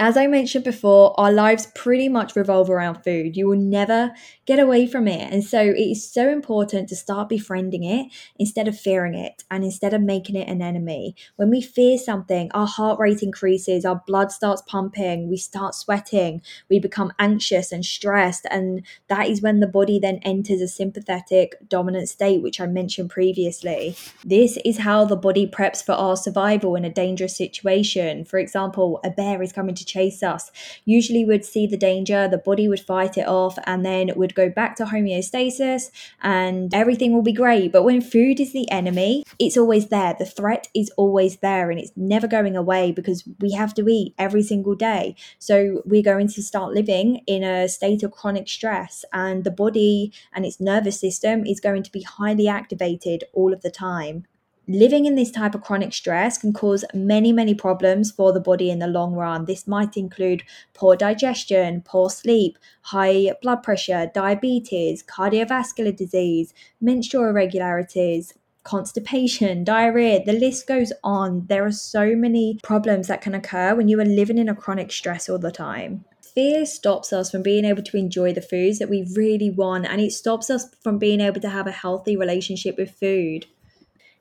as 0.00 0.16
I 0.16 0.26
mentioned 0.26 0.64
before, 0.64 1.18
our 1.18 1.32
lives 1.32 1.68
pretty 1.74 2.08
much 2.08 2.36
revolve 2.36 2.70
around 2.70 3.02
food. 3.02 3.36
You 3.36 3.48
will 3.48 3.58
never 3.58 4.12
get 4.46 4.58
away 4.58 4.86
from 4.86 5.08
it. 5.08 5.32
And 5.32 5.42
so 5.42 5.60
it 5.60 5.78
is 5.78 6.10
so 6.10 6.28
important 6.28 6.88
to 6.88 6.96
start 6.96 7.28
befriending 7.28 7.84
it 7.84 8.12
instead 8.38 8.68
of 8.68 8.78
fearing 8.78 9.14
it 9.14 9.44
and 9.50 9.64
instead 9.64 9.94
of 9.94 10.02
making 10.02 10.36
it 10.36 10.48
an 10.48 10.60
enemy. 10.60 11.16
When 11.36 11.50
we 11.50 11.60
fear 11.60 11.98
something, 11.98 12.50
our 12.52 12.66
heart 12.66 12.98
rate 12.98 13.22
increases, 13.22 13.84
our 13.84 14.02
blood 14.06 14.32
starts 14.32 14.62
pumping, 14.66 15.28
we 15.28 15.36
start 15.36 15.74
sweating, 15.74 16.42
we 16.68 16.78
become 16.78 17.12
anxious 17.18 17.72
and 17.72 17.84
stressed. 17.84 18.46
And 18.50 18.82
that 19.08 19.28
is 19.28 19.42
when 19.42 19.60
the 19.60 19.66
body 19.66 19.98
then 19.98 20.18
enters 20.22 20.60
a 20.60 20.68
sympathetic 20.68 21.56
dominant 21.68 22.08
state, 22.08 22.42
which 22.42 22.60
I 22.60 22.66
mentioned 22.66 23.10
previously. 23.10 23.96
This 24.24 24.58
is 24.64 24.78
how 24.78 25.04
the 25.04 25.16
body 25.16 25.46
preps 25.46 25.84
for 25.84 25.92
our 25.92 26.16
survival 26.16 26.76
in 26.76 26.84
a 26.84 26.90
dangerous 26.90 27.36
situation. 27.36 28.24
For 28.24 28.38
example, 28.38 29.00
a 29.04 29.10
bear 29.10 29.42
is 29.42 29.52
coming 29.52 29.74
to 29.74 29.83
chase 29.84 30.22
us. 30.22 30.50
Usually 30.84 31.24
we'd 31.24 31.44
see 31.44 31.66
the 31.66 31.76
danger, 31.76 32.28
the 32.28 32.38
body 32.38 32.68
would 32.68 32.80
fight 32.80 33.18
it 33.18 33.26
off, 33.26 33.58
and 33.66 33.84
then 33.84 34.10
would 34.16 34.34
go 34.34 34.48
back 34.48 34.76
to 34.76 34.84
homeostasis 34.86 35.90
and 36.22 36.72
everything 36.74 37.12
will 37.12 37.22
be 37.22 37.32
great. 37.32 37.72
But 37.72 37.84
when 37.84 38.00
food 38.00 38.40
is 38.40 38.52
the 38.52 38.70
enemy, 38.70 39.24
it's 39.38 39.56
always 39.56 39.88
there. 39.88 40.14
The 40.18 40.24
threat 40.24 40.68
is 40.74 40.90
always 40.96 41.38
there 41.38 41.70
and 41.70 41.78
it's 41.78 41.92
never 41.96 42.26
going 42.26 42.56
away 42.56 42.92
because 42.92 43.24
we 43.40 43.52
have 43.52 43.74
to 43.74 43.88
eat 43.88 44.14
every 44.18 44.42
single 44.42 44.74
day. 44.74 45.16
So 45.38 45.82
we're 45.84 46.02
going 46.02 46.28
to 46.28 46.42
start 46.42 46.72
living 46.72 47.22
in 47.26 47.42
a 47.42 47.68
state 47.68 48.02
of 48.02 48.12
chronic 48.12 48.48
stress, 48.48 49.04
and 49.12 49.44
the 49.44 49.50
body 49.50 50.12
and 50.32 50.44
its 50.44 50.60
nervous 50.60 51.00
system 51.00 51.44
is 51.46 51.60
going 51.60 51.82
to 51.82 51.92
be 51.92 52.02
highly 52.02 52.48
activated 52.48 53.24
all 53.32 53.52
of 53.52 53.62
the 53.62 53.70
time 53.70 54.26
living 54.66 55.06
in 55.06 55.14
this 55.14 55.30
type 55.30 55.54
of 55.54 55.62
chronic 55.62 55.92
stress 55.92 56.38
can 56.38 56.52
cause 56.52 56.84
many, 56.94 57.32
many 57.32 57.54
problems 57.54 58.10
for 58.10 58.32
the 58.32 58.40
body 58.40 58.70
in 58.70 58.78
the 58.78 58.86
long 58.86 59.14
run. 59.14 59.44
This 59.44 59.66
might 59.66 59.96
include 59.96 60.42
poor 60.72 60.96
digestion, 60.96 61.82
poor 61.82 62.10
sleep, 62.10 62.58
high 62.82 63.32
blood 63.42 63.62
pressure, 63.62 64.10
diabetes, 64.14 65.02
cardiovascular 65.02 65.96
disease, 65.96 66.54
menstrual 66.80 67.28
irregularities. 67.28 68.34
Constipation, 68.62 69.62
diarrhea, 69.62 70.24
the 70.24 70.32
list 70.32 70.66
goes 70.66 70.90
on. 71.02 71.44
There 71.48 71.66
are 71.66 71.72
so 71.72 72.16
many 72.16 72.58
problems 72.62 73.08
that 73.08 73.20
can 73.20 73.34
occur 73.34 73.74
when 73.74 73.88
you 73.88 74.00
are 74.00 74.06
living 74.06 74.38
in 74.38 74.48
a 74.48 74.54
chronic 74.54 74.90
stress 74.90 75.28
all 75.28 75.38
the 75.38 75.52
time 75.52 76.06
fear 76.34 76.66
stops 76.66 77.12
us 77.12 77.30
from 77.30 77.42
being 77.42 77.64
able 77.64 77.82
to 77.82 77.96
enjoy 77.96 78.32
the 78.32 78.42
foods 78.42 78.80
that 78.80 78.88
we 78.88 79.08
really 79.14 79.50
want 79.50 79.86
and 79.86 80.00
it 80.00 80.10
stops 80.10 80.50
us 80.50 80.66
from 80.82 80.98
being 80.98 81.20
able 81.20 81.40
to 81.40 81.48
have 81.48 81.66
a 81.66 81.72
healthy 81.72 82.16
relationship 82.16 82.76
with 82.76 82.90
food. 82.90 83.46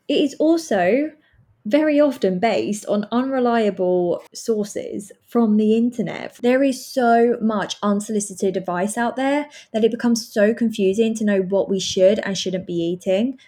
It 0.07 0.21
is 0.21 0.35
also 0.39 1.11
very 1.65 1.99
often 1.99 2.39
based 2.39 2.85
on 2.87 3.07
unreliable 3.11 4.21
sources 4.33 5.11
from 5.25 5.55
the 5.55 5.77
internet. 5.77 6.37
There 6.41 6.61
is 6.63 6.85
so 6.85 7.37
much 7.41 7.77
unsolicited 7.81 8.57
advice 8.57 8.97
out 8.97 9.15
there 9.15 9.49
that 9.71 9.83
it 9.85 9.91
becomes 9.91 10.27
so 10.27 10.53
confusing 10.53 11.15
to 11.15 11.23
know 11.23 11.41
what 11.41 11.69
we 11.69 11.79
should 11.79 12.19
and 12.19 12.37
shouldn't 12.37 12.67
be 12.67 12.73
eating. 12.73 13.39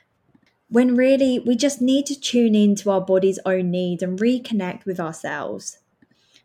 When 0.70 0.96
really 0.96 1.40
we 1.40 1.56
just 1.56 1.82
need 1.82 2.06
to 2.08 2.20
tune 2.20 2.56
into 2.56 2.90
our 2.90 3.02
body's 3.02 3.40
own 3.46 3.70
needs 3.70 4.02
and 4.02 4.18
reconnect 4.18 4.86
with 4.86 5.00
ourselves. 5.00 5.80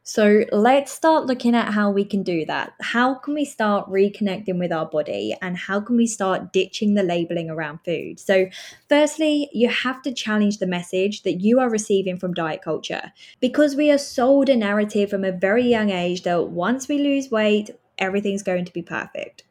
So 0.03 0.45
let's 0.51 0.91
start 0.91 1.27
looking 1.27 1.55
at 1.55 1.75
how 1.75 1.91
we 1.91 2.05
can 2.05 2.23
do 2.23 2.45
that. 2.47 2.73
How 2.81 3.15
can 3.15 3.35
we 3.35 3.45
start 3.45 3.89
reconnecting 3.89 4.59
with 4.59 4.73
our 4.73 4.87
body 4.87 5.37
and 5.43 5.57
how 5.57 5.81
can 5.81 5.97
we 5.97 6.07
start 6.07 6.53
ditching 6.53 6.95
the 6.95 7.03
labeling 7.03 7.51
around 7.51 7.81
food? 7.85 8.19
So, 8.19 8.47
firstly, 8.89 9.51
you 9.53 9.69
have 9.69 10.01
to 10.03 10.13
challenge 10.13 10.59
the 10.59 10.67
message 10.67 11.23
that 11.23 11.43
you 11.43 11.61
are 11.61 11.69
receiving 11.69 12.19
from 12.19 12.33
diet 12.33 12.63
culture 12.63 13.13
because 13.41 13.77
we 13.77 13.91
are 13.91 13.99
sold 13.99 14.49
a 14.49 14.57
narrative 14.57 15.11
from 15.11 15.25
a 15.25 15.33
very 15.33 15.69
young 15.69 15.91
age 15.91 16.23
that 16.23 16.49
once 16.49 16.89
we 16.89 16.99
lose 16.99 17.31
weight, 17.31 17.71
everything's 17.99 18.43
going 18.43 18.65
to 18.65 18.73
be 18.73 18.83
perfect 18.83 19.45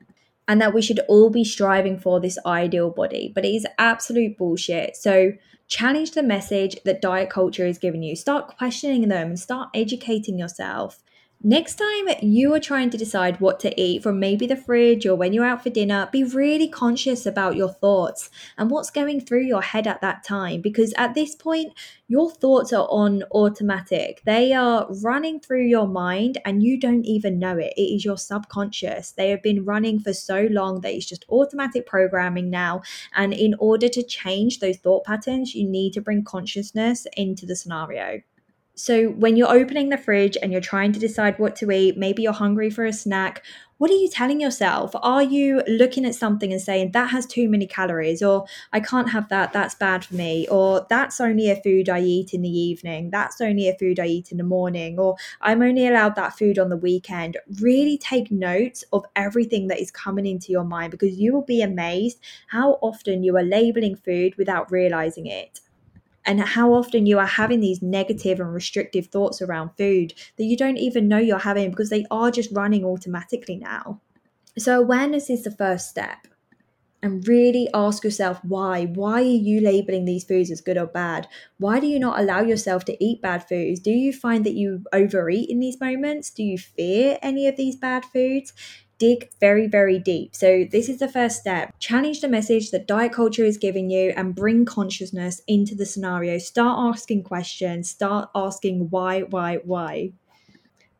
and 0.47 0.59
that 0.59 0.73
we 0.73 0.81
should 0.81 0.99
all 1.07 1.29
be 1.29 1.43
striving 1.43 1.99
for 1.99 2.19
this 2.19 2.39
ideal 2.43 2.89
body. 2.89 3.31
But 3.33 3.45
it 3.45 3.53
is 3.53 3.67
absolute 3.77 4.35
bullshit. 4.35 4.97
So, 4.97 5.33
challenge 5.69 6.11
the 6.11 6.23
message 6.23 6.75
that 6.83 7.01
diet 7.01 7.29
culture 7.29 7.65
is 7.65 7.77
giving 7.77 8.03
you. 8.03 8.15
Start 8.15 8.57
questioning 8.57 9.07
them 9.07 9.29
and 9.29 9.39
start 9.39 9.69
educating 9.73 10.37
yourself. 10.37 11.01
Next 11.41 11.75
time 11.75 12.09
you 12.21 12.53
are 12.53 12.59
trying 12.59 12.89
to 12.89 12.97
decide 12.97 13.39
what 13.39 13.61
to 13.61 13.81
eat 13.81 14.03
from 14.03 14.19
maybe 14.19 14.45
the 14.45 14.57
fridge 14.57 15.05
or 15.05 15.15
when 15.15 15.31
you're 15.31 15.45
out 15.45 15.63
for 15.63 15.69
dinner, 15.69 16.09
be 16.11 16.21
really 16.21 16.67
conscious 16.67 17.25
about 17.25 17.55
your 17.55 17.69
thoughts 17.69 18.29
and 18.57 18.69
what's 18.69 18.89
going 18.89 19.21
through 19.21 19.43
your 19.43 19.61
head 19.61 19.87
at 19.87 20.01
that 20.01 20.25
time 20.25 20.59
because 20.59 20.93
at 20.97 21.15
this 21.15 21.35
point, 21.35 21.71
your 22.09 22.29
thoughts 22.29 22.73
are 22.73 22.87
on 22.89 23.23
automatic. 23.31 24.21
They 24.25 24.51
are 24.51 24.87
running 25.01 25.39
through 25.39 25.65
your 25.67 25.87
mind 25.87 26.39
and 26.43 26.61
you 26.61 26.77
don't 26.77 27.05
even 27.05 27.39
know 27.39 27.57
it. 27.57 27.71
It 27.77 27.83
is 27.83 28.03
your 28.03 28.17
subconscious. 28.17 29.11
They 29.11 29.29
have 29.29 29.41
been 29.41 29.63
running 29.63 30.01
for 30.01 30.11
so 30.11 30.49
long 30.51 30.81
that 30.81 30.93
it's 30.93 31.05
just 31.05 31.23
automatic 31.29 31.85
programming 31.85 32.49
now. 32.49 32.81
And 33.15 33.33
in 33.33 33.55
order 33.59 33.87
to 33.87 34.03
change 34.03 34.59
those 34.59 34.75
thought 34.75 35.05
patterns, 35.05 35.55
you 35.55 35.65
need 35.65 35.93
to 35.93 36.01
bring 36.01 36.25
consciousness 36.25 37.07
into 37.15 37.45
the 37.45 37.55
scenario. 37.55 38.23
So, 38.79 39.09
when 39.09 39.35
you're 39.35 39.51
opening 39.51 39.89
the 39.89 39.97
fridge 39.97 40.37
and 40.41 40.53
you're 40.53 40.61
trying 40.61 40.93
to 40.93 41.01
decide 41.01 41.37
what 41.37 41.57
to 41.57 41.69
eat, 41.69 41.97
maybe 41.97 42.23
you're 42.23 42.31
hungry 42.31 42.69
for 42.69 42.85
a 42.85 42.93
snack, 42.93 43.43
what 43.77 43.91
are 43.91 43.95
you 43.95 44.07
telling 44.07 44.39
yourself? 44.39 44.91
Are 44.95 45.21
you 45.21 45.61
looking 45.67 46.05
at 46.05 46.15
something 46.15 46.53
and 46.53 46.61
saying, 46.61 46.91
that 46.93 47.09
has 47.09 47.25
too 47.25 47.49
many 47.49 47.67
calories, 47.67 48.23
or 48.23 48.45
I 48.71 48.79
can't 48.79 49.09
have 49.09 49.27
that, 49.27 49.51
that's 49.51 49.75
bad 49.75 50.05
for 50.05 50.15
me, 50.15 50.47
or 50.47 50.87
that's 50.89 51.19
only 51.19 51.49
a 51.49 51.57
food 51.57 51.89
I 51.89 51.99
eat 51.99 52.33
in 52.33 52.41
the 52.41 52.57
evening, 52.57 53.09
that's 53.09 53.41
only 53.41 53.67
a 53.67 53.77
food 53.77 53.99
I 53.99 54.05
eat 54.05 54.31
in 54.31 54.37
the 54.37 54.45
morning, 54.45 54.97
or 54.97 55.17
I'm 55.41 55.61
only 55.61 55.85
allowed 55.85 56.15
that 56.15 56.37
food 56.37 56.57
on 56.57 56.69
the 56.69 56.77
weekend? 56.77 57.35
Really 57.59 57.97
take 57.97 58.31
notes 58.31 58.85
of 58.93 59.05
everything 59.13 59.67
that 59.67 59.81
is 59.81 59.91
coming 59.91 60.25
into 60.25 60.53
your 60.53 60.63
mind 60.63 60.91
because 60.91 61.17
you 61.17 61.33
will 61.33 61.41
be 61.41 61.61
amazed 61.61 62.21
how 62.47 62.79
often 62.79 63.23
you 63.23 63.35
are 63.35 63.43
labeling 63.43 63.97
food 63.97 64.37
without 64.37 64.71
realizing 64.71 65.25
it 65.25 65.59
and 66.29 66.41
how 66.41 66.73
often 66.73 67.07
you 67.07 67.19
are 67.19 67.27
having 67.27 67.59
these 67.61 67.81
negative 67.81 68.39
and 68.39 68.53
restrictive 68.53 69.07
thoughts 69.07 69.41
around 69.41 69.71
food 69.77 70.13
that 70.37 70.45
you 70.45 70.55
don't 70.57 70.77
even 70.77 71.09
know 71.09 71.17
you're 71.17 71.39
having 71.39 71.71
because 71.71 71.89
they 71.89 72.05
are 72.11 72.31
just 72.31 72.51
running 72.53 72.85
automatically 72.85 73.57
now. 73.57 74.01
So, 74.57 74.79
awareness 74.81 75.29
is 75.29 75.43
the 75.43 75.51
first 75.51 75.89
step. 75.89 76.27
and 77.01 77.27
really 77.27 77.69
ask 77.73 78.03
yourself 78.03 78.39
why. 78.43 78.85
Why 78.85 79.21
are 79.21 79.39
you 79.49 79.61
labeling 79.61 80.05
these 80.05 80.25
foods 80.25 80.51
as 80.51 80.61
good 80.61 80.77
or 80.77 80.87
bad? 80.87 81.27
Why 81.57 81.79
do 81.79 81.87
you 81.87 81.99
not 81.99 82.19
allow 82.19 82.41
yourself 82.41 82.83
to 82.85 83.03
eat 83.03 83.21
bad 83.21 83.47
foods? 83.47 83.79
Do 83.79 83.91
you 83.91 84.11
find 84.11 84.45
that 84.45 84.53
you 84.55 84.83
overeat 84.91 85.49
in 85.49 85.59
these 85.59 85.79
moments? 85.79 86.29
Do 86.29 86.43
you 86.43 86.57
fear 86.57 87.17
any 87.21 87.47
of 87.47 87.55
these 87.55 87.77
bad 87.77 88.03
foods? 88.05 88.53
Dig 88.99 89.29
very, 89.39 89.67
very 89.67 89.97
deep. 89.97 90.35
So, 90.35 90.65
this 90.69 90.89
is 90.89 90.99
the 90.99 91.07
first 91.07 91.39
step. 91.39 91.73
Challenge 91.79 92.21
the 92.21 92.27
message 92.27 92.69
that 92.71 92.87
diet 92.87 93.13
culture 93.13 93.45
is 93.45 93.57
giving 93.57 93.89
you 93.89 94.13
and 94.15 94.35
bring 94.35 94.65
consciousness 94.65 95.41
into 95.47 95.73
the 95.73 95.85
scenario. 95.85 96.37
Start 96.37 96.77
asking 96.95 97.23
questions, 97.23 97.89
start 97.89 98.29
asking 98.35 98.89
why, 98.89 99.21
why, 99.21 99.59
why. 99.63 100.11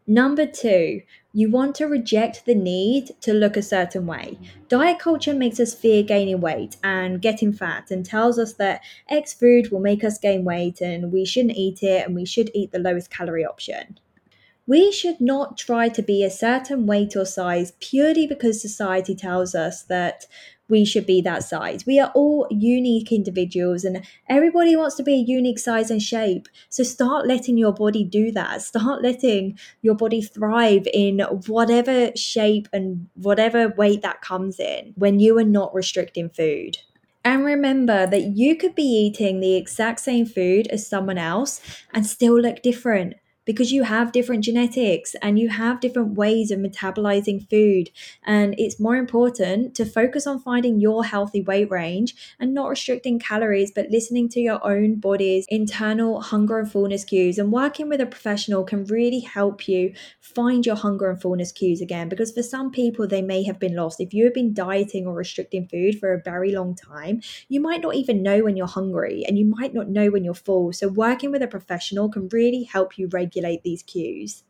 Number 0.09 0.47
two, 0.47 1.01
you 1.33 1.51
want 1.51 1.75
to 1.75 1.85
reject 1.85 2.47
the 2.47 2.55
need 2.55 3.11
to 3.21 3.31
look 3.31 3.55
a 3.55 3.61
certain 3.61 4.07
way. 4.07 4.39
Diet 4.67 4.97
culture 4.97 5.35
makes 5.35 5.59
us 5.59 5.75
fear 5.75 6.01
gaining 6.01 6.41
weight 6.41 6.77
and 6.83 7.21
getting 7.21 7.53
fat 7.53 7.91
and 7.91 8.03
tells 8.03 8.39
us 8.39 8.53
that 8.53 8.81
X 9.07 9.35
food 9.35 9.71
will 9.71 9.81
make 9.81 10.03
us 10.03 10.17
gain 10.17 10.43
weight 10.43 10.81
and 10.81 11.11
we 11.11 11.25
shouldn't 11.25 11.57
eat 11.57 11.83
it 11.83 12.07
and 12.07 12.15
we 12.15 12.25
should 12.25 12.49
eat 12.55 12.71
the 12.71 12.79
lowest 12.79 13.11
calorie 13.11 13.45
option. 13.45 13.99
We 14.69 14.91
should 14.91 15.19
not 15.19 15.57
try 15.57 15.89
to 15.89 16.03
be 16.03 16.23
a 16.23 16.29
certain 16.29 16.85
weight 16.85 17.15
or 17.15 17.25
size 17.25 17.73
purely 17.79 18.27
because 18.27 18.61
society 18.61 19.15
tells 19.15 19.55
us 19.55 19.81
that 19.85 20.27
we 20.67 20.85
should 20.85 21.07
be 21.07 21.21
that 21.21 21.43
size. 21.43 21.87
We 21.87 21.99
are 21.99 22.11
all 22.13 22.45
unique 22.51 23.11
individuals 23.11 23.83
and 23.83 24.05
everybody 24.29 24.75
wants 24.75 24.95
to 24.97 25.03
be 25.03 25.15
a 25.15 25.25
unique 25.25 25.57
size 25.57 25.89
and 25.89 25.99
shape. 25.99 26.47
So 26.69 26.83
start 26.83 27.25
letting 27.25 27.57
your 27.57 27.73
body 27.73 28.03
do 28.03 28.31
that. 28.33 28.61
Start 28.61 29.01
letting 29.01 29.57
your 29.81 29.95
body 29.95 30.21
thrive 30.21 30.87
in 30.93 31.21
whatever 31.47 32.11
shape 32.15 32.67
and 32.71 33.07
whatever 33.15 33.69
weight 33.69 34.03
that 34.03 34.21
comes 34.21 34.59
in 34.59 34.93
when 34.95 35.19
you 35.19 35.35
are 35.39 35.43
not 35.43 35.73
restricting 35.73 36.29
food. 36.29 36.77
And 37.25 37.43
remember 37.43 38.05
that 38.05 38.37
you 38.37 38.55
could 38.55 38.75
be 38.75 38.83
eating 38.83 39.39
the 39.39 39.55
exact 39.55 39.99
same 39.99 40.27
food 40.27 40.67
as 40.67 40.87
someone 40.87 41.17
else 41.17 41.59
and 41.91 42.05
still 42.05 42.39
look 42.39 42.61
different 42.61 43.15
because 43.49 43.71
you 43.71 43.81
have 43.81 44.11
different 44.11 44.43
genetics 44.43 45.15
and 45.23 45.39
you 45.39 45.49
have 45.49 45.79
different 45.79 46.13
ways 46.13 46.51
of 46.51 46.59
metabolizing 46.59 47.49
food. 47.49 47.89
And 48.23 48.53
it's 48.59 48.79
more 48.79 48.95
important 48.95 49.73
to 49.73 49.85
focus 49.85 50.27
on 50.27 50.37
finding 50.37 50.79
your 50.79 51.03
healthy 51.03 51.41
weight 51.41 51.71
range 51.71 52.13
and 52.39 52.53
not 52.53 52.69
restricting 52.69 53.17
calories, 53.17 53.71
but 53.71 53.89
listening 53.89 54.29
to 54.29 54.39
your 54.39 54.63
own 54.63 54.99
body's 54.99 55.47
internal 55.49 56.21
hunger 56.21 56.59
and 56.59 56.71
fullness 56.71 57.03
cues. 57.03 57.39
And 57.39 57.51
working 57.51 57.89
with 57.89 57.99
a 57.99 58.05
professional 58.05 58.63
can 58.63 58.85
really 58.85 59.21
help 59.21 59.67
you 59.67 59.95
find 60.19 60.63
your 60.63 60.75
hunger 60.75 61.09
and 61.09 61.19
fullness 61.19 61.51
cues 61.51 61.81
again. 61.81 62.07
Because 62.07 62.31
for 62.31 62.43
some 62.43 62.69
people, 62.69 63.07
they 63.07 63.23
may 63.23 63.41
have 63.45 63.57
been 63.57 63.75
lost. 63.75 63.99
If 63.99 64.13
you 64.13 64.25
have 64.25 64.35
been 64.35 64.53
dieting 64.53 65.07
or 65.07 65.15
restricting 65.15 65.67
food 65.67 65.99
for 65.99 66.13
a 66.13 66.21
very 66.21 66.51
long 66.51 66.75
time, 66.75 67.21
you 67.47 67.59
might 67.61 67.81
not 67.81 67.95
even 67.95 68.21
know 68.21 68.43
when 68.43 68.55
you're 68.55 68.67
hungry 68.67 69.23
and 69.27 69.39
you 69.39 69.45
might 69.45 69.73
not 69.73 69.89
know 69.89 70.11
when 70.11 70.23
you're 70.23 70.35
full. 70.35 70.71
So, 70.71 70.87
working 70.87 71.31
with 71.31 71.41
a 71.41 71.47
professional 71.47 72.09
can 72.09 72.29
really 72.29 72.61
help 72.61 72.95
you 72.99 73.07
regulate 73.11 73.38
these 73.63 73.83
cues. 73.83 74.43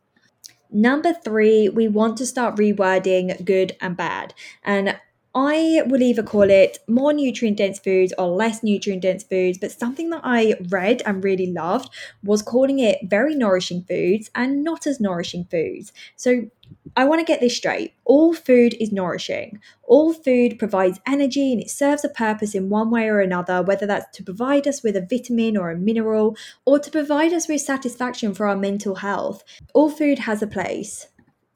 Number 0.70 1.12
three, 1.12 1.68
we 1.68 1.88
want 1.88 2.16
to 2.18 2.26
start 2.26 2.56
rewording 2.56 3.44
good 3.44 3.76
and 3.80 3.96
bad. 3.96 4.34
And 4.62 4.96
I 5.34 5.82
will 5.86 6.02
either 6.02 6.22
call 6.22 6.50
it 6.50 6.78
more 6.88 7.12
nutrient 7.12 7.58
dense 7.58 7.78
foods 7.78 8.12
or 8.18 8.26
less 8.26 8.62
nutrient 8.62 9.02
dense 9.02 9.22
foods, 9.22 9.58
but 9.58 9.70
something 9.70 10.10
that 10.10 10.22
I 10.24 10.54
read 10.68 11.02
and 11.06 11.22
really 11.22 11.52
loved 11.52 11.90
was 12.24 12.42
calling 12.42 12.80
it 12.80 12.98
very 13.04 13.36
nourishing 13.36 13.84
foods 13.84 14.30
and 14.34 14.64
not 14.64 14.86
as 14.86 15.00
nourishing 15.00 15.44
foods. 15.44 15.92
So 16.16 16.50
I 16.96 17.04
want 17.04 17.20
to 17.20 17.24
get 17.24 17.40
this 17.40 17.56
straight. 17.56 17.94
All 18.04 18.34
food 18.34 18.74
is 18.80 18.90
nourishing. 18.90 19.60
All 19.84 20.12
food 20.12 20.58
provides 20.58 21.00
energy 21.06 21.52
and 21.52 21.60
it 21.60 21.70
serves 21.70 22.04
a 22.04 22.08
purpose 22.08 22.54
in 22.54 22.68
one 22.68 22.90
way 22.90 23.08
or 23.08 23.20
another, 23.20 23.62
whether 23.62 23.86
that's 23.86 24.16
to 24.16 24.24
provide 24.24 24.66
us 24.66 24.82
with 24.82 24.96
a 24.96 25.06
vitamin 25.08 25.56
or 25.56 25.70
a 25.70 25.78
mineral 25.78 26.36
or 26.64 26.78
to 26.78 26.90
provide 26.90 27.32
us 27.32 27.48
with 27.48 27.60
satisfaction 27.60 28.34
for 28.34 28.46
our 28.46 28.56
mental 28.56 28.96
health. 28.96 29.44
All 29.74 29.90
food 29.90 30.20
has 30.20 30.42
a 30.42 30.46
place. 30.46 31.06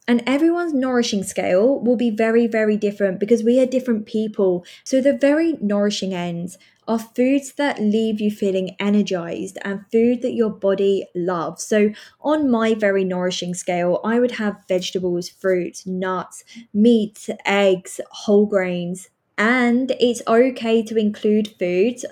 And 0.07 0.23
everyone's 0.27 0.75
nourishing 0.75 1.23
scale 1.23 1.81
will 1.81 1.97
be 1.97 2.11
very, 2.11 2.47
very 2.47 2.77
different 2.77 3.19
because 3.19 3.43
we 3.43 3.59
are 3.59 3.67
different 3.67 4.05
people. 4.05 4.65
So, 4.85 5.01
the 5.01 5.17
very 5.17 5.55
nourishing 5.63 6.13
ends 6.13 6.59
are 6.87 6.99
foods 6.99 7.55
that 7.55 7.81
leave 7.81 8.21
you 8.21 8.31
feeling 8.31 8.77
energized 8.79 9.57
and 9.63 9.87
food 9.91 10.21
that 10.21 10.35
your 10.35 10.51
body 10.51 11.07
loves. 11.15 11.65
So, 11.65 11.91
on 12.21 12.51
my 12.51 12.75
very 12.75 13.05
nourishing 13.05 13.55
scale, 13.55 14.01
I 14.05 14.21
would 14.21 14.33
have 14.33 14.65
vegetables, 14.69 15.31
fruits, 15.31 15.87
nuts, 15.87 16.45
meat, 16.75 17.31
eggs, 17.47 18.01
whole 18.11 18.45
grains. 18.45 19.09
And 19.39 19.97
it's 19.99 20.23
okay 20.27 20.83
to 20.83 20.97
include 20.97 21.55
foods 21.59 22.05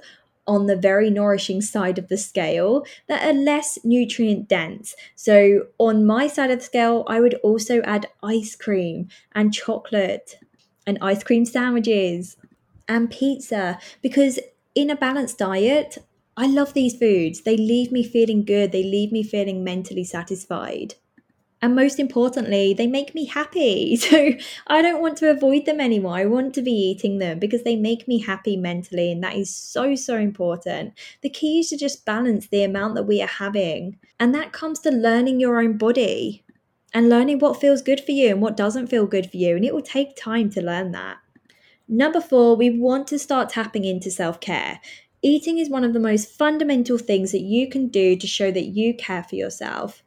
on 0.52 0.66
the 0.66 0.76
very 0.76 1.08
nourishing 1.08 1.62
side 1.62 1.98
of 1.98 2.08
the 2.08 2.18
scale 2.18 2.84
that 3.08 3.24
are 3.26 3.32
less 3.32 3.78
nutrient 3.84 4.48
dense. 4.48 4.94
So, 5.16 5.68
on 5.78 6.04
my 6.04 6.26
side 6.26 6.50
of 6.50 6.58
the 6.58 6.64
scale, 6.64 7.04
I 7.08 7.20
would 7.20 7.34
also 7.42 7.80
add 7.82 8.06
ice 8.22 8.54
cream 8.54 9.08
and 9.34 9.54
chocolate 9.54 10.38
and 10.86 10.98
ice 11.00 11.24
cream 11.24 11.46
sandwiches 11.46 12.36
and 12.86 13.10
pizza 13.10 13.78
because 14.02 14.38
in 14.74 14.90
a 14.90 14.96
balanced 14.96 15.38
diet, 15.38 15.96
I 16.36 16.46
love 16.46 16.74
these 16.74 16.96
foods. 16.98 17.42
They 17.42 17.56
leave 17.56 17.90
me 17.90 18.02
feeling 18.04 18.44
good, 18.44 18.72
they 18.72 18.82
leave 18.82 19.10
me 19.10 19.22
feeling 19.22 19.64
mentally 19.64 20.04
satisfied. 20.04 20.96
And 21.62 21.76
most 21.76 22.00
importantly, 22.00 22.74
they 22.74 22.88
make 22.88 23.14
me 23.14 23.24
happy. 23.24 23.96
So 24.02 24.32
I 24.66 24.82
don't 24.82 25.00
want 25.00 25.16
to 25.18 25.30
avoid 25.30 25.64
them 25.64 25.80
anymore. 25.80 26.16
I 26.16 26.26
want 26.26 26.54
to 26.54 26.62
be 26.62 26.72
eating 26.72 27.18
them 27.18 27.38
because 27.38 27.62
they 27.62 27.76
make 27.76 28.08
me 28.08 28.18
happy 28.18 28.56
mentally. 28.56 29.12
And 29.12 29.22
that 29.22 29.36
is 29.36 29.54
so, 29.54 29.94
so 29.94 30.16
important. 30.16 30.94
The 31.22 31.30
key 31.30 31.60
is 31.60 31.68
to 31.68 31.76
just 31.76 32.04
balance 32.04 32.48
the 32.48 32.64
amount 32.64 32.96
that 32.96 33.04
we 33.04 33.22
are 33.22 33.28
having. 33.28 33.98
And 34.18 34.34
that 34.34 34.52
comes 34.52 34.80
to 34.80 34.90
learning 34.90 35.38
your 35.38 35.60
own 35.60 35.78
body 35.78 36.44
and 36.92 37.08
learning 37.08 37.38
what 37.38 37.60
feels 37.60 37.80
good 37.80 38.00
for 38.00 38.10
you 38.10 38.30
and 38.30 38.42
what 38.42 38.56
doesn't 38.56 38.88
feel 38.88 39.06
good 39.06 39.30
for 39.30 39.36
you. 39.36 39.54
And 39.54 39.64
it 39.64 39.72
will 39.72 39.82
take 39.82 40.16
time 40.16 40.50
to 40.50 40.62
learn 40.62 40.90
that. 40.92 41.18
Number 41.88 42.20
four, 42.20 42.56
we 42.56 42.70
want 42.70 43.06
to 43.08 43.18
start 43.18 43.50
tapping 43.50 43.84
into 43.84 44.10
self 44.10 44.40
care. 44.40 44.80
Eating 45.22 45.58
is 45.58 45.70
one 45.70 45.84
of 45.84 45.92
the 45.92 46.00
most 46.00 46.30
fundamental 46.30 46.98
things 46.98 47.30
that 47.30 47.42
you 47.42 47.68
can 47.68 47.86
do 47.86 48.16
to 48.16 48.26
show 48.26 48.50
that 48.50 48.66
you 48.66 48.94
care 48.94 49.22
for 49.22 49.36
yourself. 49.36 50.02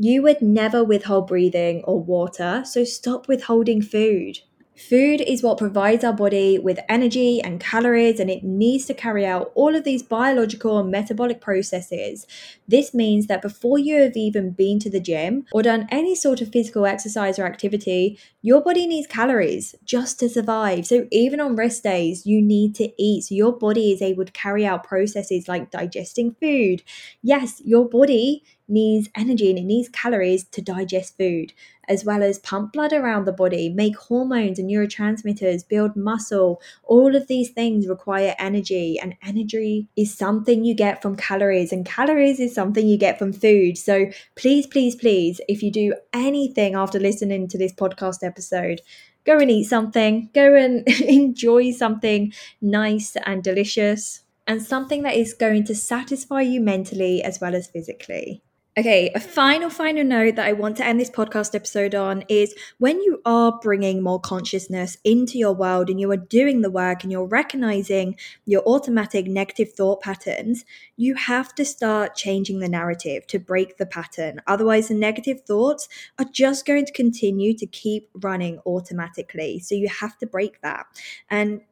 You 0.00 0.22
would 0.22 0.40
never 0.40 0.84
withhold 0.84 1.26
breathing 1.26 1.82
or 1.82 2.00
water, 2.00 2.62
so 2.64 2.84
stop 2.84 3.26
withholding 3.26 3.82
food. 3.82 4.38
Food 4.76 5.20
is 5.20 5.42
what 5.42 5.58
provides 5.58 6.04
our 6.04 6.12
body 6.12 6.56
with 6.56 6.78
energy 6.88 7.42
and 7.42 7.58
calories, 7.58 8.20
and 8.20 8.30
it 8.30 8.44
needs 8.44 8.84
to 8.86 8.94
carry 8.94 9.26
out 9.26 9.50
all 9.56 9.74
of 9.74 9.82
these 9.82 10.04
biological 10.04 10.78
and 10.78 10.88
metabolic 10.88 11.40
processes. 11.40 12.28
This 12.68 12.94
means 12.94 13.26
that 13.26 13.42
before 13.42 13.80
you 13.80 13.96
have 13.96 14.16
even 14.16 14.52
been 14.52 14.78
to 14.78 14.88
the 14.88 15.00
gym 15.00 15.46
or 15.50 15.62
done 15.64 15.88
any 15.90 16.14
sort 16.14 16.40
of 16.40 16.52
physical 16.52 16.86
exercise 16.86 17.40
or 17.40 17.44
activity, 17.44 18.20
your 18.40 18.62
body 18.62 18.86
needs 18.86 19.08
calories 19.08 19.74
just 19.84 20.20
to 20.20 20.28
survive. 20.28 20.86
So, 20.86 21.08
even 21.10 21.40
on 21.40 21.56
rest 21.56 21.82
days, 21.82 22.24
you 22.24 22.40
need 22.40 22.76
to 22.76 22.92
eat 23.02 23.24
so 23.24 23.34
your 23.34 23.58
body 23.58 23.90
is 23.90 24.00
able 24.00 24.26
to 24.26 24.32
carry 24.32 24.64
out 24.64 24.84
processes 24.84 25.48
like 25.48 25.72
digesting 25.72 26.36
food. 26.40 26.84
Yes, 27.20 27.60
your 27.64 27.88
body 27.88 28.44
needs 28.68 29.08
energy 29.14 29.50
and 29.50 29.58
it 29.58 29.64
needs 29.64 29.88
calories 29.88 30.44
to 30.44 30.62
digest 30.62 31.16
food 31.16 31.52
as 31.88 32.04
well 32.04 32.22
as 32.22 32.38
pump 32.38 32.72
blood 32.72 32.92
around 32.92 33.24
the 33.24 33.32
body, 33.32 33.70
make 33.70 33.96
hormones 33.96 34.58
and 34.58 34.70
neurotransmitters, 34.70 35.66
build 35.66 35.96
muscle. 35.96 36.60
All 36.84 37.16
of 37.16 37.26
these 37.26 37.50
things 37.50 37.88
require 37.88 38.34
energy, 38.38 38.98
and 39.00 39.16
energy 39.22 39.88
is 39.96 40.14
something 40.14 40.64
you 40.64 40.74
get 40.74 41.02
from 41.02 41.16
calories, 41.16 41.72
and 41.72 41.86
calories 41.86 42.38
is 42.38 42.54
something 42.54 42.86
you 42.86 42.98
get 42.98 43.18
from 43.18 43.32
food. 43.32 43.78
So 43.78 44.06
please, 44.36 44.66
please, 44.66 44.94
please, 44.94 45.40
if 45.48 45.62
you 45.62 45.72
do 45.72 45.94
anything 46.12 46.74
after 46.74 46.98
listening 47.00 47.48
to 47.48 47.58
this 47.58 47.72
podcast 47.72 48.22
episode, 48.22 48.82
go 49.24 49.38
and 49.38 49.50
eat 49.50 49.64
something, 49.64 50.30
go 50.34 50.54
and 50.54 50.86
enjoy 51.00 51.72
something 51.72 52.32
nice 52.60 53.16
and 53.24 53.42
delicious. 53.42 54.22
And 54.46 54.62
something 54.62 55.02
that 55.02 55.14
is 55.14 55.34
going 55.34 55.64
to 55.64 55.74
satisfy 55.74 56.40
you 56.40 56.62
mentally 56.62 57.22
as 57.22 57.38
well 57.38 57.54
as 57.54 57.66
physically. 57.66 58.42
Okay, 58.78 59.10
a 59.12 59.18
final, 59.18 59.70
final 59.70 60.04
note 60.04 60.36
that 60.36 60.46
I 60.46 60.52
want 60.52 60.76
to 60.76 60.86
end 60.86 61.00
this 61.00 61.10
podcast 61.10 61.52
episode 61.52 61.96
on 61.96 62.22
is 62.28 62.54
when 62.78 63.02
you 63.02 63.20
are 63.24 63.58
bringing 63.60 64.04
more 64.04 64.20
consciousness 64.20 64.96
into 65.02 65.36
your 65.36 65.52
world 65.52 65.90
and 65.90 65.98
you 65.98 66.08
are 66.12 66.16
doing 66.16 66.60
the 66.60 66.70
work 66.70 67.02
and 67.02 67.10
you're 67.10 67.26
recognizing 67.26 68.16
your 68.46 68.62
automatic 68.68 69.26
negative 69.26 69.72
thought 69.72 70.00
patterns, 70.00 70.64
you 70.96 71.16
have 71.16 71.52
to 71.56 71.64
start 71.64 72.14
changing 72.14 72.60
the 72.60 72.68
narrative 72.68 73.26
to 73.26 73.40
break 73.40 73.78
the 73.78 73.86
pattern. 73.86 74.40
Otherwise, 74.46 74.86
the 74.86 74.94
negative 74.94 75.40
thoughts 75.40 75.88
are 76.20 76.26
just 76.32 76.64
going 76.64 76.86
to 76.86 76.92
continue 76.92 77.54
to 77.54 77.66
keep 77.66 78.08
running 78.14 78.60
automatically. 78.64 79.58
So 79.58 79.74
you 79.74 79.88
have 79.88 80.16
to 80.18 80.26
break 80.28 80.60
that. 80.62 80.86
And 81.28 81.62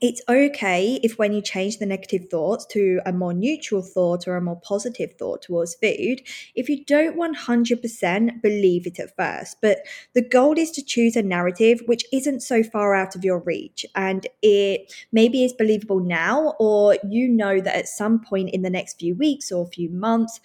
it's 0.00 0.22
okay 0.28 1.00
if 1.02 1.18
when 1.18 1.32
you 1.32 1.42
change 1.42 1.78
the 1.78 1.86
negative 1.86 2.28
thoughts 2.30 2.64
to 2.66 3.00
a 3.04 3.12
more 3.12 3.34
neutral 3.34 3.82
thought 3.82 4.28
or 4.28 4.36
a 4.36 4.40
more 4.40 4.60
positive 4.60 5.12
thought 5.18 5.42
towards 5.42 5.74
food, 5.74 6.22
if 6.54 6.68
you 6.68 6.84
don't 6.84 7.16
100% 7.16 8.42
believe 8.42 8.86
it 8.86 8.98
at 9.00 9.16
first. 9.16 9.56
But 9.60 9.78
the 10.14 10.22
goal 10.22 10.58
is 10.58 10.70
to 10.72 10.84
choose 10.84 11.16
a 11.16 11.22
narrative 11.22 11.82
which 11.86 12.04
isn't 12.12 12.40
so 12.40 12.62
far 12.62 12.94
out 12.94 13.16
of 13.16 13.24
your 13.24 13.40
reach 13.40 13.84
and 13.94 14.26
it 14.42 14.92
maybe 15.12 15.44
is 15.44 15.52
believable 15.52 16.00
now, 16.00 16.54
or 16.60 16.96
you 17.08 17.28
know 17.28 17.60
that 17.60 17.76
at 17.76 17.88
some 17.88 18.20
point 18.20 18.50
in 18.50 18.62
the 18.62 18.70
next 18.70 18.98
few 18.98 19.14
weeks 19.14 19.50
or 19.50 19.66
few 19.66 19.90
months, 19.90 20.40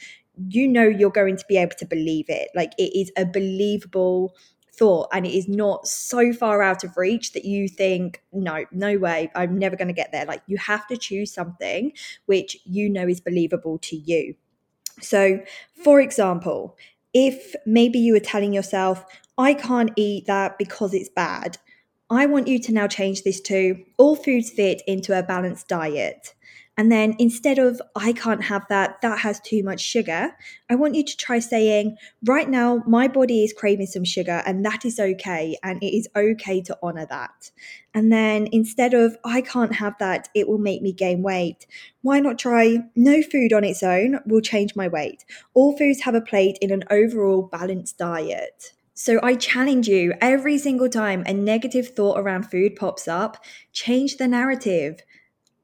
you 0.49 0.67
know 0.67 0.83
you're 0.83 1.11
going 1.11 1.37
to 1.37 1.45
be 1.47 1.57
able 1.57 1.75
to 1.77 1.85
believe 1.85 2.25
it. 2.27 2.49
Like 2.55 2.73
it 2.77 2.97
is 2.97 3.11
a 3.17 3.25
believable 3.25 4.33
thought 4.75 5.07
and 5.11 5.25
it 5.25 5.33
is 5.33 5.47
not 5.47 5.87
so 5.87 6.33
far 6.33 6.61
out 6.61 6.83
of 6.83 6.97
reach 6.97 7.33
that 7.33 7.45
you 7.45 7.67
think 7.67 8.23
no 8.31 8.65
no 8.71 8.97
way 8.97 9.31
i'm 9.35 9.57
never 9.57 9.75
going 9.75 9.87
to 9.87 9.93
get 9.93 10.11
there. 10.11 10.25
Like 10.25 10.41
you 10.47 10.57
have 10.57 10.87
to 10.87 10.97
choose 10.97 11.31
something 11.31 11.93
which 12.25 12.57
you 12.65 12.89
know 12.89 13.07
is 13.07 13.21
believable 13.21 13.77
to 13.79 13.95
you. 13.95 14.35
So 15.01 15.39
for 15.83 16.01
example 16.01 16.77
if 17.13 17.55
maybe 17.65 17.99
you 17.99 18.13
were 18.13 18.19
telling 18.19 18.53
yourself 18.53 19.05
i 19.37 19.53
can't 19.53 19.91
eat 19.95 20.25
that 20.27 20.57
because 20.57 20.93
it's 20.93 21.09
bad. 21.09 21.57
I 22.09 22.25
want 22.27 22.47
you 22.47 22.59
to 22.59 22.73
now 22.73 22.87
change 22.87 23.23
this 23.23 23.41
to 23.41 23.83
all 23.97 24.15
foods 24.15 24.51
fit 24.51 24.81
into 24.85 25.17
a 25.17 25.23
balanced 25.23 25.67
diet 25.67 26.33
and 26.75 26.91
then 26.91 27.15
instead 27.19 27.59
of, 27.59 27.79
I 27.95 28.13
can't 28.13 28.43
have 28.43 28.65
that, 28.69 28.99
that 29.01 29.19
has 29.19 29.39
too 29.39 29.61
much 29.63 29.79
sugar, 29.79 30.35
I 30.71 30.75
want 30.75 30.95
you 30.95 31.03
to 31.03 31.17
try 31.17 31.37
saying, 31.37 31.97
right 32.25 32.49
now, 32.49 32.81
my 32.87 33.07
body 33.07 33.43
is 33.43 33.53
craving 33.53 33.85
some 33.85 34.03
sugar 34.03 34.41
and 34.45 34.65
that 34.65 34.83
is 34.83 34.99
okay. 34.99 35.55
And 35.61 35.81
it 35.83 35.95
is 35.95 36.09
okay 36.15 36.61
to 36.61 36.77
honor 36.81 37.05
that. 37.05 37.51
And 37.93 38.11
then 38.11 38.47
instead 38.51 38.95
of, 38.95 39.15
I 39.23 39.41
can't 39.41 39.75
have 39.75 39.93
that, 39.99 40.29
it 40.33 40.47
will 40.47 40.57
make 40.57 40.81
me 40.81 40.93
gain 40.93 41.21
weight, 41.21 41.67
why 42.01 42.19
not 42.19 42.39
try 42.39 42.79
no 42.95 43.21
food 43.21 43.53
on 43.53 43.63
its 43.63 43.83
own 43.83 44.19
will 44.25 44.41
change 44.41 44.75
my 44.75 44.87
weight? 44.87 45.25
All 45.53 45.77
foods 45.77 46.01
have 46.01 46.15
a 46.15 46.21
plate 46.21 46.57
in 46.59 46.71
an 46.71 46.85
overall 46.89 47.43
balanced 47.43 47.99
diet. 47.99 48.73
So 48.95 49.19
I 49.21 49.35
challenge 49.35 49.87
you 49.87 50.13
every 50.21 50.57
single 50.57 50.89
time 50.89 51.23
a 51.27 51.33
negative 51.33 51.89
thought 51.89 52.19
around 52.19 52.49
food 52.49 52.75
pops 52.75 53.07
up, 53.07 53.43
change 53.71 54.17
the 54.17 54.27
narrative 54.27 55.01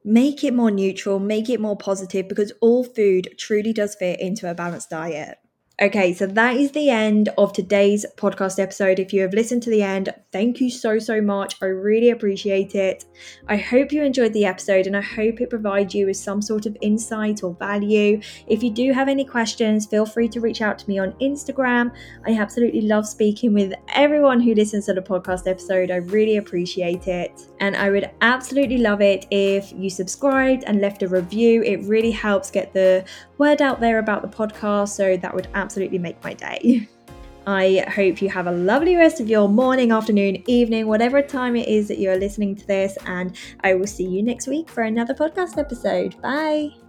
make 0.03 0.43
it 0.43 0.53
more 0.53 0.71
neutral, 0.71 1.19
make 1.19 1.49
it 1.49 1.59
more 1.59 1.77
positive 1.77 2.27
because 2.27 2.51
all 2.61 2.83
food 2.83 3.29
truly 3.37 3.73
does 3.73 3.95
fit 3.95 4.19
into 4.19 4.49
a 4.49 4.55
balanced 4.55 4.89
diet. 4.89 5.37
Okay, 5.81 6.13
so 6.13 6.27
that 6.27 6.57
is 6.57 6.71
the 6.71 6.89
end 6.89 7.29
of 7.37 7.53
today's 7.53 8.05
podcast 8.17 8.59
episode. 8.59 8.99
If 8.99 9.13
you 9.13 9.21
have 9.21 9.33
listened 9.33 9.63
to 9.63 9.69
the 9.69 9.81
end, 9.81 10.13
thank 10.33 10.59
you 10.59 10.69
so, 10.69 10.99
so 10.99 11.21
much. 11.21 11.55
I 11.61 11.67
really 11.67 12.09
appreciate 12.09 12.75
it. 12.75 13.05
I 13.47 13.55
hope 13.55 13.93
you 13.93 14.03
enjoyed 14.03 14.33
the 14.33 14.43
episode 14.43 14.87
and 14.87 14.97
I 14.97 15.01
hope 15.01 15.39
it 15.39 15.49
provides 15.49 15.95
you 15.95 16.07
with 16.07 16.17
some 16.17 16.41
sort 16.41 16.65
of 16.65 16.75
insight 16.81 17.43
or 17.43 17.53
value. 17.53 18.19
If 18.47 18.61
you 18.61 18.71
do 18.71 18.91
have 18.91 19.07
any 19.07 19.23
questions, 19.23 19.85
feel 19.85 20.05
free 20.05 20.27
to 20.27 20.41
reach 20.41 20.61
out 20.61 20.79
to 20.79 20.87
me 20.89 20.99
on 20.99 21.13
Instagram. 21.21 21.95
I 22.27 22.33
absolutely 22.33 22.81
love 22.81 23.07
speaking 23.07 23.53
with 23.53 23.71
everyone 23.93 24.41
who 24.41 24.53
listens 24.53 24.87
to 24.87 24.93
the 24.93 25.01
podcast 25.01 25.47
episode. 25.47 25.91
I 25.91 25.97
really 25.97 26.35
appreciate 26.35 27.07
it. 27.07 27.47
And 27.61 27.77
I 27.77 27.89
would 27.89 28.11
absolutely 28.19 28.79
love 28.79 28.99
it 28.99 29.27
if 29.31 29.71
you 29.71 29.89
subscribed 29.89 30.65
and 30.67 30.81
left 30.81 31.03
a 31.03 31.07
review. 31.07 31.63
It 31.63 31.83
really 31.83 32.11
helps 32.11 32.51
get 32.51 32.73
the 32.73 33.05
word 33.37 33.61
out 33.61 33.79
there 33.79 33.99
about 33.99 34.21
the 34.21 34.27
podcast. 34.27 34.89
So 34.89 35.15
that 35.15 35.33
would 35.33 35.47
absolutely 35.53 35.68
make 35.99 36.23
my 36.23 36.33
day. 36.33 36.87
I 37.47 37.83
hope 37.95 38.21
you 38.21 38.29
have 38.29 38.47
a 38.47 38.51
lovely 38.51 38.95
rest 38.95 39.19
of 39.19 39.27
your 39.27 39.49
morning, 39.49 39.91
afternoon, 39.91 40.43
evening, 40.47 40.87
whatever 40.87 41.21
time 41.21 41.55
it 41.55 41.67
is 41.67 41.87
that 41.87 41.97
you 41.97 42.11
are 42.11 42.17
listening 42.17 42.55
to 42.55 42.67
this. 42.67 42.97
And 43.05 43.35
I 43.63 43.73
will 43.73 43.87
see 43.87 44.05
you 44.05 44.21
next 44.21 44.47
week 44.47 44.69
for 44.69 44.83
another 44.83 45.15
podcast 45.15 45.57
episode. 45.57 46.21
Bye. 46.21 46.88